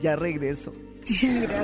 [0.00, 0.72] ya regreso.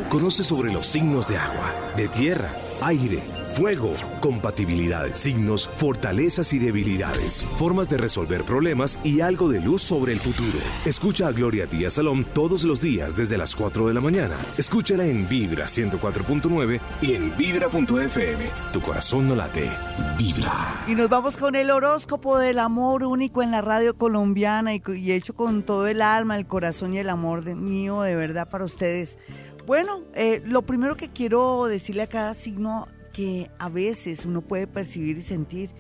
[0.09, 3.21] Conoce sobre los signos de agua, de tierra, aire
[3.55, 10.15] Fuego, compatibilidades, signos, fortalezas y debilidades, formas de resolver problemas y algo de luz sobre
[10.15, 10.59] el futuro.
[10.87, 14.39] Escucha a Gloria Díaz Salón todos los días desde las 4 de la mañana.
[14.57, 18.45] Escúchala en Vibra 104.9 y en Vibra.fm.
[18.73, 19.69] Tu corazón no late,
[20.17, 20.85] vibra.
[20.89, 25.35] Y nos vamos con el horóscopo del amor único en la radio colombiana y, hecho
[25.35, 29.19] con todo el alma, el corazón y el amor de, mío de verdad para ustedes.
[29.67, 34.67] Bueno, eh, lo primero que quiero decirle a cada signo que a veces uno puede
[34.67, 35.71] percibir y sentir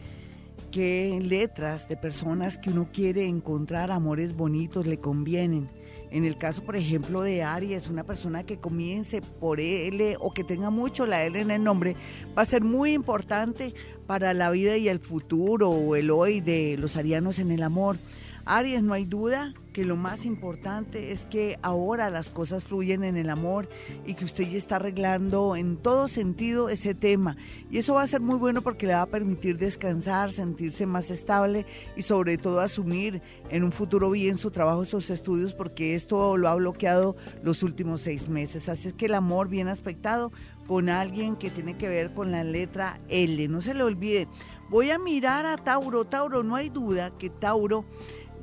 [0.70, 5.68] que letras de personas que uno quiere encontrar amores bonitos le convienen.
[6.10, 10.44] En el caso, por ejemplo, de Aries, una persona que comience por L o que
[10.44, 11.96] tenga mucho la L en el nombre,
[12.36, 13.74] va a ser muy importante
[14.06, 17.96] para la vida y el futuro o el hoy de los arianos en el amor.
[18.44, 23.16] Aries, no hay duda que lo más importante es que ahora las cosas fluyen en
[23.16, 23.68] el amor
[24.06, 27.36] y que usted ya está arreglando en todo sentido ese tema.
[27.70, 31.10] Y eso va a ser muy bueno porque le va a permitir descansar, sentirse más
[31.10, 31.66] estable
[31.96, 36.48] y sobre todo asumir en un futuro bien su trabajo, sus estudios, porque esto lo
[36.48, 38.68] ha bloqueado los últimos seis meses.
[38.68, 40.32] Así es que el amor bien aspectado
[40.66, 43.48] con alguien que tiene que ver con la letra L.
[43.48, 44.28] No se le olvide.
[44.70, 46.04] Voy a mirar a Tauro.
[46.06, 47.84] Tauro, no hay duda que Tauro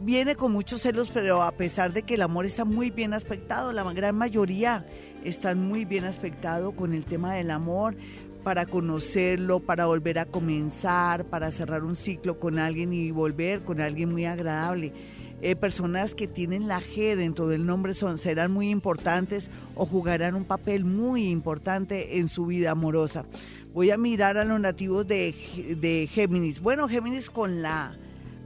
[0.01, 3.73] viene con muchos celos, pero a pesar de que el amor está muy bien aspectado,
[3.73, 4.85] la gran mayoría
[5.23, 7.95] están muy bien aspectado con el tema del amor,
[8.43, 13.81] para conocerlo, para volver a comenzar, para cerrar un ciclo con alguien y volver con
[13.81, 14.93] alguien muy agradable.
[15.41, 20.35] Eh, personas que tienen la G dentro del nombre son, serán muy importantes o jugarán
[20.35, 23.25] un papel muy importante en su vida amorosa.
[23.73, 25.35] Voy a mirar a los nativos de,
[25.79, 26.59] de Géminis.
[26.59, 27.97] Bueno, Géminis con la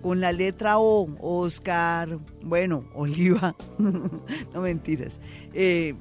[0.04, 5.20] con la letra O, Oscar, bueno, Oliva, no mentiras.
[5.54, 5.95] Eh,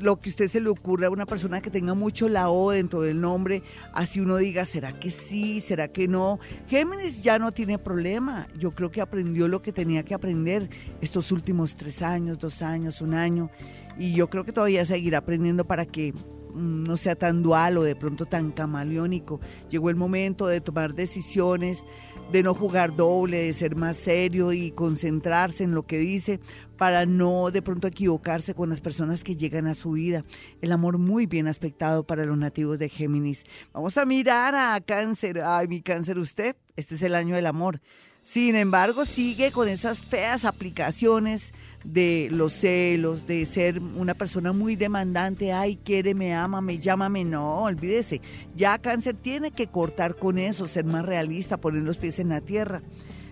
[0.00, 3.02] lo que usted se le ocurra a una persona que tenga mucho la O dentro
[3.02, 3.62] del nombre,
[3.92, 5.60] así uno diga, ¿será que sí?
[5.60, 6.40] ¿Será que no?
[6.66, 8.48] Géminis ya no tiene problema.
[8.58, 10.70] Yo creo que aprendió lo que tenía que aprender
[11.00, 13.50] estos últimos tres años, dos años, un año.
[13.98, 17.84] Y yo creo que todavía seguirá aprendiendo para que mm, no sea tan dual o
[17.84, 19.40] de pronto tan camaleónico.
[19.70, 21.84] Llegó el momento de tomar decisiones,
[22.32, 26.40] de no jugar doble, de ser más serio y concentrarse en lo que dice
[26.76, 30.24] para no de pronto equivocarse con las personas que llegan a su vida.
[30.60, 33.44] El amor muy bien aspectado para los nativos de Géminis.
[33.72, 35.40] Vamos a mirar a cáncer.
[35.44, 36.56] Ay, mi cáncer usted.
[36.76, 37.80] Este es el año del amor.
[38.22, 41.54] Sin embargo, sigue con esas feas aplicaciones
[41.92, 47.24] de los celos, de ser una persona muy demandante, ay, quiere, me ama, me llámame,
[47.24, 48.20] no, olvídese.
[48.54, 52.40] Ya cáncer tiene que cortar con eso, ser más realista, poner los pies en la
[52.40, 52.82] tierra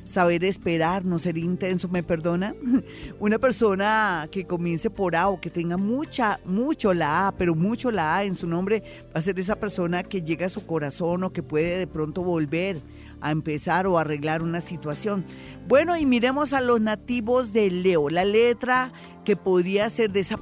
[0.05, 2.55] saber esperar, no ser intenso, ¿me perdona?
[3.19, 7.91] Una persona que comience por A o que tenga mucha, mucho la A, pero mucho
[7.91, 11.25] la A en su nombre, va a ser esa persona que llega a su corazón
[11.25, 12.83] o que puede de pronto volver
[13.25, 15.25] a empezar o arreglar una situación.
[15.67, 18.93] Bueno, y miremos a los nativos de Leo, la letra
[19.25, 20.37] que podría ser de esa